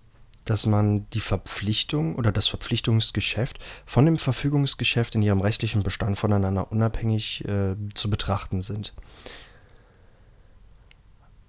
dass 0.43 0.65
man 0.65 1.09
die 1.11 1.21
Verpflichtung 1.21 2.15
oder 2.15 2.31
das 2.31 2.47
Verpflichtungsgeschäft 2.47 3.59
von 3.85 4.05
dem 4.05 4.17
Verfügungsgeschäft 4.17 5.13
in 5.15 5.21
ihrem 5.21 5.41
rechtlichen 5.41 5.83
Bestand 5.83 6.17
voneinander 6.17 6.71
unabhängig 6.71 7.45
äh, 7.47 7.75
zu 7.93 8.09
betrachten 8.09 8.61
sind. 8.61 8.93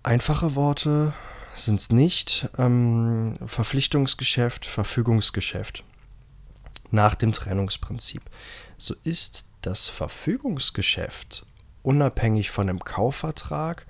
Einfache 0.03 0.55
Worte 0.55 1.15
sind 1.55 1.81
es 1.81 1.91
nicht. 1.91 2.51
Ähm, 2.59 3.37
Verpflichtungsgeschäft, 3.45 4.67
Verfügungsgeschäft. 4.67 5.85
Nach 6.91 7.15
dem 7.15 7.33
Trennungsprinzip. 7.33 8.23
So 8.77 8.95
ist 9.05 9.47
das 9.63 9.89
Verfügungsgeschäft 9.89 11.47
unabhängig 11.83 12.51
von 12.51 12.67
dem 12.67 12.81
Kaufvertrag 12.81 13.87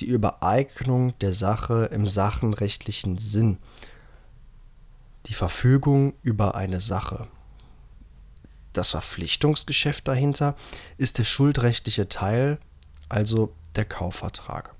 die 0.00 0.06
Übereignung 0.06 1.18
der 1.20 1.32
Sache 1.32 1.88
im 1.92 2.08
sachenrechtlichen 2.08 3.18
Sinn, 3.18 3.58
die 5.26 5.34
Verfügung 5.34 6.14
über 6.22 6.54
eine 6.54 6.80
Sache. 6.80 7.26
Das 8.72 8.90
Verpflichtungsgeschäft 8.90 10.06
dahinter 10.06 10.54
ist 10.98 11.18
der 11.18 11.24
schuldrechtliche 11.24 12.08
Teil, 12.08 12.58
also 13.08 13.52
der 13.74 13.86
Kaufvertrag. 13.86 14.74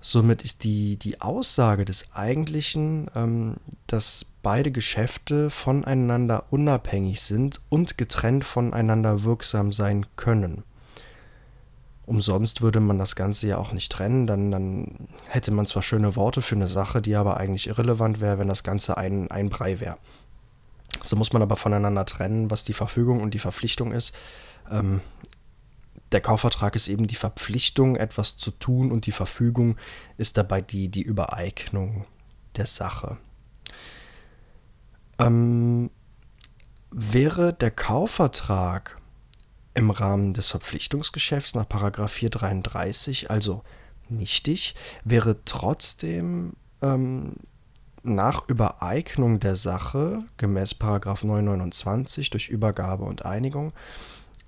Somit 0.00 0.42
ist 0.42 0.64
die, 0.64 0.96
die 0.96 1.20
Aussage 1.20 1.84
des 1.84 2.12
Eigentlichen, 2.12 3.08
ähm, 3.14 3.56
dass 3.86 4.26
beide 4.42 4.72
Geschäfte 4.72 5.48
voneinander 5.48 6.46
unabhängig 6.50 7.20
sind 7.20 7.60
und 7.68 7.98
getrennt 7.98 8.44
voneinander 8.44 9.22
wirksam 9.22 9.72
sein 9.72 10.06
können 10.16 10.64
umsonst 12.06 12.62
würde 12.62 12.80
man 12.80 12.98
das 12.98 13.16
Ganze 13.16 13.46
ja 13.46 13.58
auch 13.58 13.72
nicht 13.72 13.90
trennen. 13.92 14.26
Dann, 14.26 14.50
dann 14.50 15.08
hätte 15.28 15.50
man 15.50 15.66
zwar 15.66 15.82
schöne 15.82 16.16
Worte 16.16 16.42
für 16.42 16.56
eine 16.56 16.68
Sache, 16.68 17.00
die 17.00 17.14
aber 17.14 17.36
eigentlich 17.36 17.68
irrelevant 17.68 18.20
wäre, 18.20 18.38
wenn 18.38 18.48
das 18.48 18.64
Ganze 18.64 18.96
ein, 18.96 19.30
ein 19.30 19.48
Brei 19.48 19.80
wäre. 19.80 19.98
So 21.00 21.16
muss 21.16 21.32
man 21.32 21.42
aber 21.42 21.56
voneinander 21.56 22.04
trennen, 22.04 22.50
was 22.50 22.64
die 22.64 22.74
Verfügung 22.74 23.20
und 23.20 23.34
die 23.34 23.38
Verpflichtung 23.38 23.92
ist. 23.92 24.14
Ähm, 24.70 25.00
der 26.12 26.20
Kaufvertrag 26.20 26.76
ist 26.76 26.88
eben 26.88 27.06
die 27.06 27.14
Verpflichtung, 27.14 27.96
etwas 27.96 28.36
zu 28.36 28.50
tun 28.50 28.92
und 28.92 29.06
die 29.06 29.12
Verfügung 29.12 29.76
ist 30.18 30.36
dabei 30.36 30.60
die, 30.60 30.88
die 30.88 31.02
Übereignung 31.02 32.04
der 32.56 32.66
Sache. 32.66 33.16
Ähm, 35.18 35.90
wäre 36.90 37.54
der 37.54 37.70
Kaufvertrag 37.70 39.00
im 39.74 39.90
Rahmen 39.90 40.34
des 40.34 40.50
Verpflichtungsgeschäfts 40.50 41.54
nach 41.54 41.66
433, 42.08 43.30
also 43.30 43.62
nichtig, 44.08 44.74
wäre 45.04 45.36
trotzdem 45.44 46.54
ähm, 46.82 47.34
nach 48.02 48.48
Übereignung 48.48 49.40
der 49.40 49.56
Sache 49.56 50.24
gemäß 50.36 50.74
929 51.24 52.30
durch 52.30 52.48
Übergabe 52.48 53.04
und 53.04 53.24
Einigung 53.24 53.72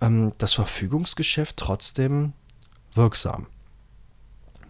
ähm, 0.00 0.32
das 0.38 0.52
Verfügungsgeschäft 0.52 1.56
trotzdem 1.56 2.32
wirksam. 2.94 3.46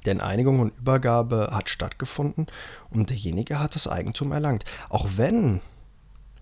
Denn 0.04 0.20
Einigung 0.20 0.60
und 0.60 0.76
Übergabe 0.78 1.50
hat 1.52 1.70
stattgefunden 1.70 2.46
und 2.90 3.08
derjenige 3.08 3.58
hat 3.58 3.74
das 3.74 3.88
Eigentum 3.88 4.32
erlangt. 4.32 4.64
Auch 4.90 5.08
wenn 5.16 5.60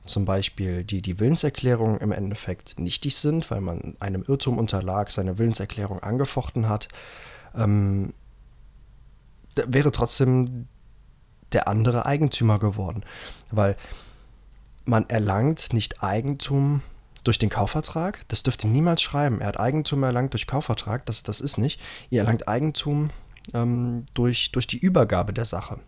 zum 0.04 0.24
Beispiel 0.24 0.84
die, 0.84 1.02
die 1.02 1.20
Willenserklärungen 1.20 1.98
im 1.98 2.12
Endeffekt 2.12 2.78
nichtig 2.78 3.16
sind, 3.16 3.50
weil 3.50 3.60
man 3.60 3.96
einem 4.00 4.24
Irrtum 4.26 4.58
unterlag, 4.58 5.10
seine 5.10 5.38
Willenserklärung 5.38 6.00
angefochten 6.00 6.68
hat, 6.68 6.88
ähm, 7.54 8.12
wäre 9.54 9.92
trotzdem 9.92 10.66
der 11.52 11.68
andere 11.68 12.06
Eigentümer 12.06 12.58
geworden. 12.58 13.04
Weil 13.50 13.76
man 14.84 15.08
erlangt 15.08 15.72
nicht 15.72 16.02
Eigentum 16.02 16.82
durch 17.24 17.38
den 17.38 17.50
Kaufvertrag. 17.50 18.26
Das 18.28 18.42
dürft 18.42 18.64
ihr 18.64 18.70
niemals 18.70 19.02
schreiben. 19.02 19.40
Er 19.40 19.48
hat 19.48 19.60
Eigentum 19.60 20.02
erlangt 20.02 20.32
durch 20.32 20.46
Kaufvertrag. 20.46 21.06
Das, 21.06 21.22
das 21.22 21.40
ist 21.40 21.58
nicht. 21.58 21.80
Ihr 22.10 22.20
erlangt 22.20 22.48
Eigentum 22.48 23.10
ähm, 23.54 24.06
durch, 24.14 24.50
durch 24.52 24.66
die 24.66 24.78
Übergabe 24.78 25.32
der 25.32 25.44
Sache. 25.44 25.78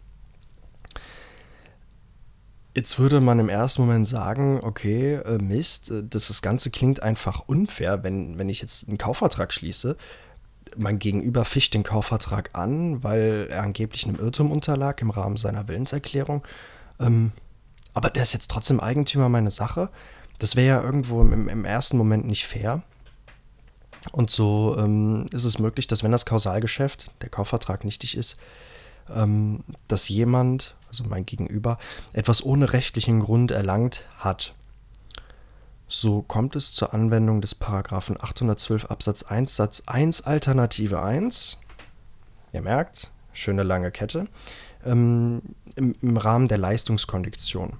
Jetzt 2.76 2.98
würde 2.98 3.20
man 3.20 3.38
im 3.38 3.48
ersten 3.48 3.82
Moment 3.82 4.08
sagen, 4.08 4.60
okay, 4.62 5.14
äh, 5.14 5.38
Mist, 5.38 5.90
äh, 5.90 6.02
das, 6.02 6.26
das 6.28 6.42
Ganze 6.42 6.70
klingt 6.70 7.02
einfach 7.02 7.40
unfair, 7.46 8.02
wenn, 8.02 8.36
wenn 8.36 8.48
ich 8.48 8.60
jetzt 8.60 8.88
einen 8.88 8.98
Kaufvertrag 8.98 9.52
schließe. 9.52 9.96
Mein 10.76 10.98
Gegenüber 10.98 11.44
fischt 11.44 11.74
den 11.74 11.84
Kaufvertrag 11.84 12.50
an, 12.54 13.04
weil 13.04 13.46
er 13.48 13.62
angeblich 13.62 14.06
einem 14.06 14.16
Irrtum 14.16 14.50
unterlag 14.50 15.00
im 15.02 15.10
Rahmen 15.10 15.36
seiner 15.36 15.68
Willenserklärung. 15.68 16.42
Ähm, 16.98 17.30
aber 17.92 18.10
der 18.10 18.24
ist 18.24 18.32
jetzt 18.32 18.50
trotzdem 18.50 18.80
Eigentümer 18.80 19.28
meiner 19.28 19.52
Sache. 19.52 19.88
Das 20.40 20.56
wäre 20.56 20.66
ja 20.66 20.82
irgendwo 20.82 21.20
im, 21.20 21.48
im, 21.48 21.64
ersten 21.64 21.96
Moment 21.96 22.26
nicht 22.26 22.44
fair. 22.44 22.82
Und 24.10 24.30
so 24.30 24.76
ähm, 24.78 25.26
ist 25.32 25.44
es 25.44 25.60
möglich, 25.60 25.86
dass 25.86 26.02
wenn 26.02 26.10
das 26.10 26.26
Kausalgeschäft, 26.26 27.10
der 27.22 27.28
Kaufvertrag 27.28 27.84
nichtig 27.84 28.16
ist, 28.16 28.36
ähm, 29.14 29.62
dass 29.86 30.08
jemand, 30.08 30.74
also 31.00 31.10
mein 31.10 31.26
Gegenüber, 31.26 31.78
etwas 32.12 32.44
ohne 32.44 32.72
rechtlichen 32.72 33.20
Grund 33.20 33.50
erlangt 33.50 34.06
hat. 34.18 34.54
So 35.88 36.22
kommt 36.22 36.56
es 36.56 36.72
zur 36.72 36.94
Anwendung 36.94 37.40
des 37.40 37.54
Paragraphen 37.54 38.16
812 38.20 38.86
Absatz 38.86 39.22
1 39.24 39.54
Satz 39.54 39.82
1 39.86 40.22
Alternative 40.22 41.02
1. 41.02 41.58
Ihr 42.52 42.62
merkt, 42.62 43.10
schöne 43.32 43.64
lange 43.64 43.90
Kette, 43.90 44.28
ähm, 44.84 45.42
im, 45.76 45.94
im 46.00 46.16
Rahmen 46.16 46.48
der 46.48 46.58
Leistungskondition. 46.58 47.76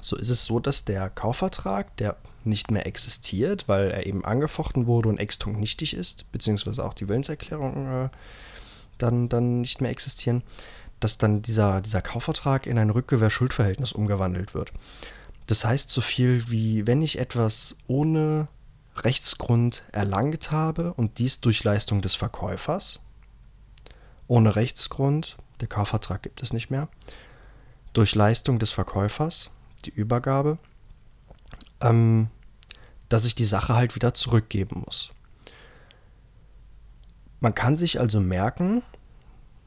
So 0.00 0.16
ist 0.16 0.30
es 0.30 0.44
so, 0.44 0.60
dass 0.60 0.84
der 0.84 1.10
Kaufvertrag, 1.10 1.96
der 1.96 2.16
nicht 2.44 2.70
mehr 2.70 2.86
existiert, 2.86 3.68
weil 3.68 3.90
er 3.90 4.06
eben 4.06 4.24
angefochten 4.24 4.86
wurde 4.86 5.08
und 5.08 5.18
extunkt 5.18 5.58
nichtig 5.58 5.94
ist, 5.94 6.30
beziehungsweise 6.32 6.84
auch 6.84 6.94
die 6.94 7.08
Willenserklärung 7.08 8.04
äh, 8.04 8.08
dann, 8.98 9.28
dann 9.28 9.60
nicht 9.60 9.80
mehr 9.80 9.90
existieren, 9.90 10.42
dass 11.00 11.18
dann 11.18 11.42
dieser, 11.42 11.80
dieser 11.80 12.02
Kaufvertrag 12.02 12.66
in 12.66 12.78
ein 12.78 12.90
Rückgewehrschuldverhältnis 12.90 13.92
umgewandelt 13.92 14.54
wird. 14.54 14.72
Das 15.46 15.64
heißt 15.64 15.90
so 15.90 16.00
viel 16.00 16.50
wie, 16.50 16.86
wenn 16.86 17.02
ich 17.02 17.18
etwas 17.18 17.76
ohne 17.86 18.48
Rechtsgrund 18.96 19.84
erlangt 19.92 20.50
habe 20.50 20.94
und 20.94 21.18
dies 21.18 21.40
durch 21.40 21.62
Leistung 21.64 22.02
des 22.02 22.14
Verkäufers, 22.14 23.00
ohne 24.26 24.56
Rechtsgrund, 24.56 25.36
der 25.60 25.68
Kaufvertrag 25.68 26.22
gibt 26.22 26.42
es 26.42 26.52
nicht 26.52 26.70
mehr, 26.70 26.88
durch 27.92 28.14
Leistung 28.14 28.58
des 28.58 28.72
Verkäufers, 28.72 29.50
die 29.84 29.90
Übergabe, 29.90 30.58
ähm, 31.80 32.28
dass 33.08 33.24
ich 33.24 33.34
die 33.34 33.44
Sache 33.44 33.74
halt 33.74 33.94
wieder 33.94 34.14
zurückgeben 34.14 34.82
muss. 34.84 35.10
Man 37.40 37.54
kann 37.54 37.76
sich 37.76 38.00
also 38.00 38.18
merken, 38.18 38.82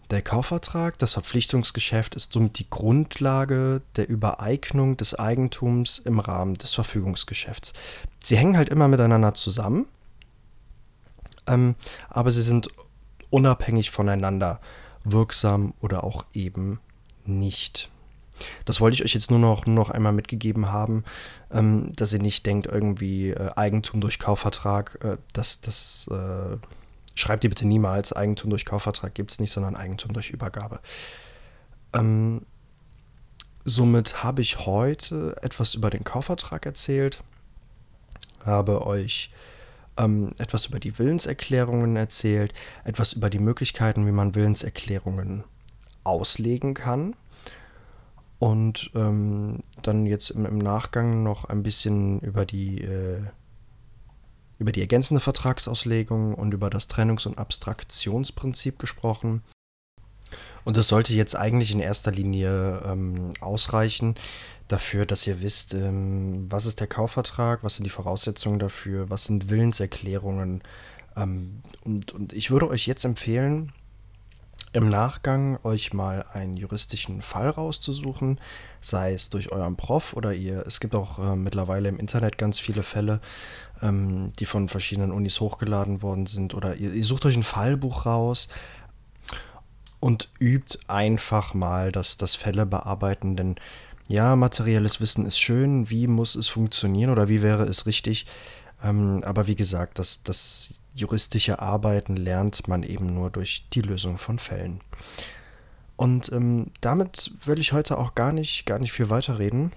der 0.10 0.22
Kaufvertrag, 0.22 0.98
das 0.98 1.14
Verpflichtungsgeschäft 1.14 2.16
ist 2.16 2.34
somit 2.34 2.60
die 2.60 2.70
Grundlage 2.70 3.82
der 3.96 4.10
Übereignung 4.10 4.98
des 4.98 5.14
Eigentums 5.14 6.00
im 6.00 6.20
Rahmen 6.20 6.56
des 6.56 6.74
Verfügungsgeschäfts. 6.74 7.74
Sie 8.24 8.38
hängen 8.38 8.58
halt 8.58 8.70
immer 8.70 8.88
miteinander 8.88 9.34
zusammen, 9.34 9.86
ähm, 11.48 11.76
aber 12.10 12.32
sie 12.32 12.42
sind 12.42 12.70
unabhängig 13.30 13.92
voneinander 13.92 14.60
wirksam 15.04 15.74
oder 15.80 16.04
auch 16.04 16.26
eben 16.34 16.80
nicht. 17.26 17.90
Das 18.66 18.80
wollte 18.80 18.96
ich 18.96 19.04
euch 19.04 19.14
jetzt 19.14 19.32
nur 19.32 19.40
noch, 19.40 19.66
nur 19.66 19.76
noch 19.76 19.90
einmal 19.90 20.14
mitgegeben 20.14 20.72
haben, 20.72 21.04
ähm, 21.52 21.92
dass 21.96 22.14
ihr 22.14 22.22
nicht 22.22 22.46
denkt, 22.46 22.68
irgendwie 22.68 23.30
äh, 23.30 23.52
Eigentum 23.56 24.02
durch 24.02 24.18
Kaufvertrag, 24.18 24.98
äh, 25.04 25.18
das, 25.34 25.62
das 25.62 26.08
äh, 26.10 26.58
schreibt 27.16 27.44
ihr 27.44 27.50
bitte 27.50 27.68
niemals, 27.68 28.14
Eigentum 28.14 28.50
durch 28.50 28.66
Kaufvertrag 28.66 29.14
gibt 29.14 29.32
es 29.32 29.40
nicht, 29.40 29.52
sondern 29.52 29.76
Eigentum 29.76 30.14
durch 30.14 30.30
Übergabe. 30.30 30.80
Ähm, 31.94 32.46
somit 33.66 34.24
habe 34.24 34.42
ich 34.42 34.66
heute 34.66 35.36
etwas 35.42 35.76
über 35.76 35.90
den 35.90 36.04
Kaufvertrag 36.04 36.66
erzählt, 36.66 37.24
habe 38.46 38.86
euch 38.86 39.32
ähm, 39.98 40.32
etwas 40.38 40.68
über 40.68 40.80
die 40.80 40.98
Willenserklärungen 40.98 41.96
erzählt, 41.96 42.54
etwas 42.84 43.14
über 43.14 43.30
die 43.30 43.40
Möglichkeiten, 43.40 44.08
wie 44.08 44.12
man 44.12 44.36
Willenserklärungen 44.36 45.44
auslegen 46.04 46.74
kann. 46.74 47.16
Und 48.40 48.92
ähm, 48.96 49.64
dann 49.82 50.06
jetzt 50.06 50.30
im, 50.30 50.46
im, 50.46 50.58
Nachgang 50.58 51.24
noch 51.24 51.46
ein 51.46 51.62
bisschen 51.62 52.22
über 52.22 52.46
die 52.46 52.82
äh, 52.82 53.22
über 54.60 54.72
die 54.72 54.82
ergänzende 54.82 55.22
Vertragsauslegung 55.22 56.36
und 56.36 56.54
über 56.54 56.70
das 56.70 56.90
Trennungs- 56.90 57.26
und 57.26 57.38
Abstraktionsprinzip 57.38 58.78
gesprochen. 58.78 59.42
Und 60.64 60.78
das 60.78 60.90
sollte 60.90 61.14
jetzt 61.14 61.36
eigentlich 61.36 61.72
in 61.72 61.80
erster 61.80 62.12
Linie 62.12 62.84
ähm, 62.86 63.32
ausreichen 63.40 64.16
dafür, 64.68 65.06
dass 65.06 65.26
ihr 65.26 65.42
wisst, 65.42 65.74
ähm, 65.74 66.46
was 66.52 66.66
ist 66.66 66.80
der 66.80 66.88
Kaufvertrag, 66.88 67.64
was 67.64 67.76
sind 67.76 67.86
die 67.86 67.90
Voraussetzungen 67.90 68.60
dafür, 68.60 69.10
was 69.10 69.24
sind 69.24 69.50
Willenserklärungen. 69.50 70.62
Ähm, 71.16 71.62
und, 71.84 72.12
und 72.12 72.34
ich 72.34 72.52
würde 72.52 72.70
euch 72.70 72.86
jetzt 72.86 73.06
empfehlen, 73.06 73.72
im 74.72 74.90
Nachgang 74.90 75.58
euch 75.64 75.94
mal 75.94 76.26
einen 76.34 76.56
juristischen 76.56 77.22
Fall 77.22 77.50
rauszusuchen, 77.50 78.40
sei 78.82 79.14
es 79.14 79.30
durch 79.30 79.52
euren 79.52 79.76
Prof 79.76 80.14
oder 80.14 80.34
ihr. 80.34 80.64
Es 80.68 80.80
gibt 80.80 80.96
auch 80.96 81.20
äh, 81.20 81.36
mittlerweile 81.36 81.90
im 81.90 81.98
Internet 82.00 82.38
ganz 82.38 82.60
viele 82.60 82.84
Fälle, 82.84 83.20
ähm, 83.82 84.32
die 84.40 84.46
von 84.46 84.70
verschiedenen 84.70 85.12
Unis 85.12 85.40
hochgeladen 85.40 86.02
worden 86.02 86.28
sind. 86.28 86.54
Oder 86.54 86.76
ihr, 86.76 86.94
ihr 86.94 87.06
sucht 87.06 87.26
euch 87.26 87.36
ein 87.36 87.44
Fallbuch 87.44 88.06
raus 88.06 88.48
und 90.00 90.30
übt 90.40 90.78
einfach 90.88 91.54
mal 91.54 91.92
das, 91.92 92.18
das 92.18 92.36
Fälle 92.36 92.66
bearbeiten, 92.66 93.36
denn 93.36 93.56
ja, 94.08 94.36
materielles 94.36 95.02
Wissen 95.02 95.28
ist 95.28 95.40
schön, 95.40 95.92
wie 95.92 96.08
muss 96.08 96.36
es 96.36 96.48
funktionieren 96.48 97.12
oder 97.12 97.28
wie 97.28 97.44
wäre 97.44 97.64
es 97.64 97.86
richtig. 97.86 98.26
Ähm, 98.84 99.24
aber 99.24 99.48
wie 99.48 99.56
gesagt, 99.56 100.00
das, 100.00 100.24
das 100.24 100.74
juristische 100.94 101.60
Arbeiten 101.60 102.16
lernt 102.16 102.68
man 102.68 102.84
eben 102.84 103.08
nur 103.08 103.30
durch 103.30 103.68
die 103.74 103.82
Lösung 103.82 104.18
von 104.18 104.40
Fällen. 104.40 104.82
Und 105.96 106.32
ähm, 106.32 106.68
damit 106.82 107.34
will 107.46 107.60
ich 107.60 107.74
heute 107.74 107.98
auch 107.98 108.16
gar 108.16 108.32
nicht, 108.32 108.66
gar 108.66 108.80
nicht 108.80 108.92
viel 108.92 109.10
weiterreden. 109.10 109.72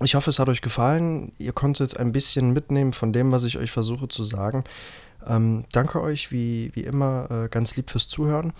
Ich 0.00 0.14
hoffe, 0.14 0.30
es 0.30 0.38
hat 0.38 0.48
euch 0.48 0.60
gefallen. 0.60 1.32
Ihr 1.38 1.52
konntet 1.52 1.96
ein 1.96 2.12
bisschen 2.12 2.52
mitnehmen 2.52 2.92
von 2.92 3.12
dem, 3.12 3.32
was 3.32 3.44
ich 3.44 3.58
euch 3.58 3.70
versuche 3.70 4.08
zu 4.08 4.24
sagen. 4.24 4.64
Ähm, 5.26 5.64
danke 5.72 6.00
euch 6.02 6.30
wie, 6.32 6.70
wie 6.74 6.82
immer 6.82 7.30
äh, 7.30 7.48
ganz 7.48 7.76
lieb 7.76 7.90
fürs 7.90 8.08
Zuhören 8.08 8.52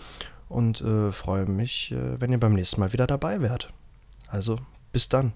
und 0.49 0.81
äh, 0.81 1.11
freue 1.11 1.45
mich, 1.45 1.91
äh, 1.91 2.19
wenn 2.19 2.31
ihr 2.31 2.39
beim 2.39 2.53
nächsten 2.53 2.79
Mal 2.79 2.93
wieder 2.93 3.07
dabei 3.07 3.41
wärt. 3.41 3.69
Also 4.27 4.57
bis 4.91 5.09
dann. 5.09 5.33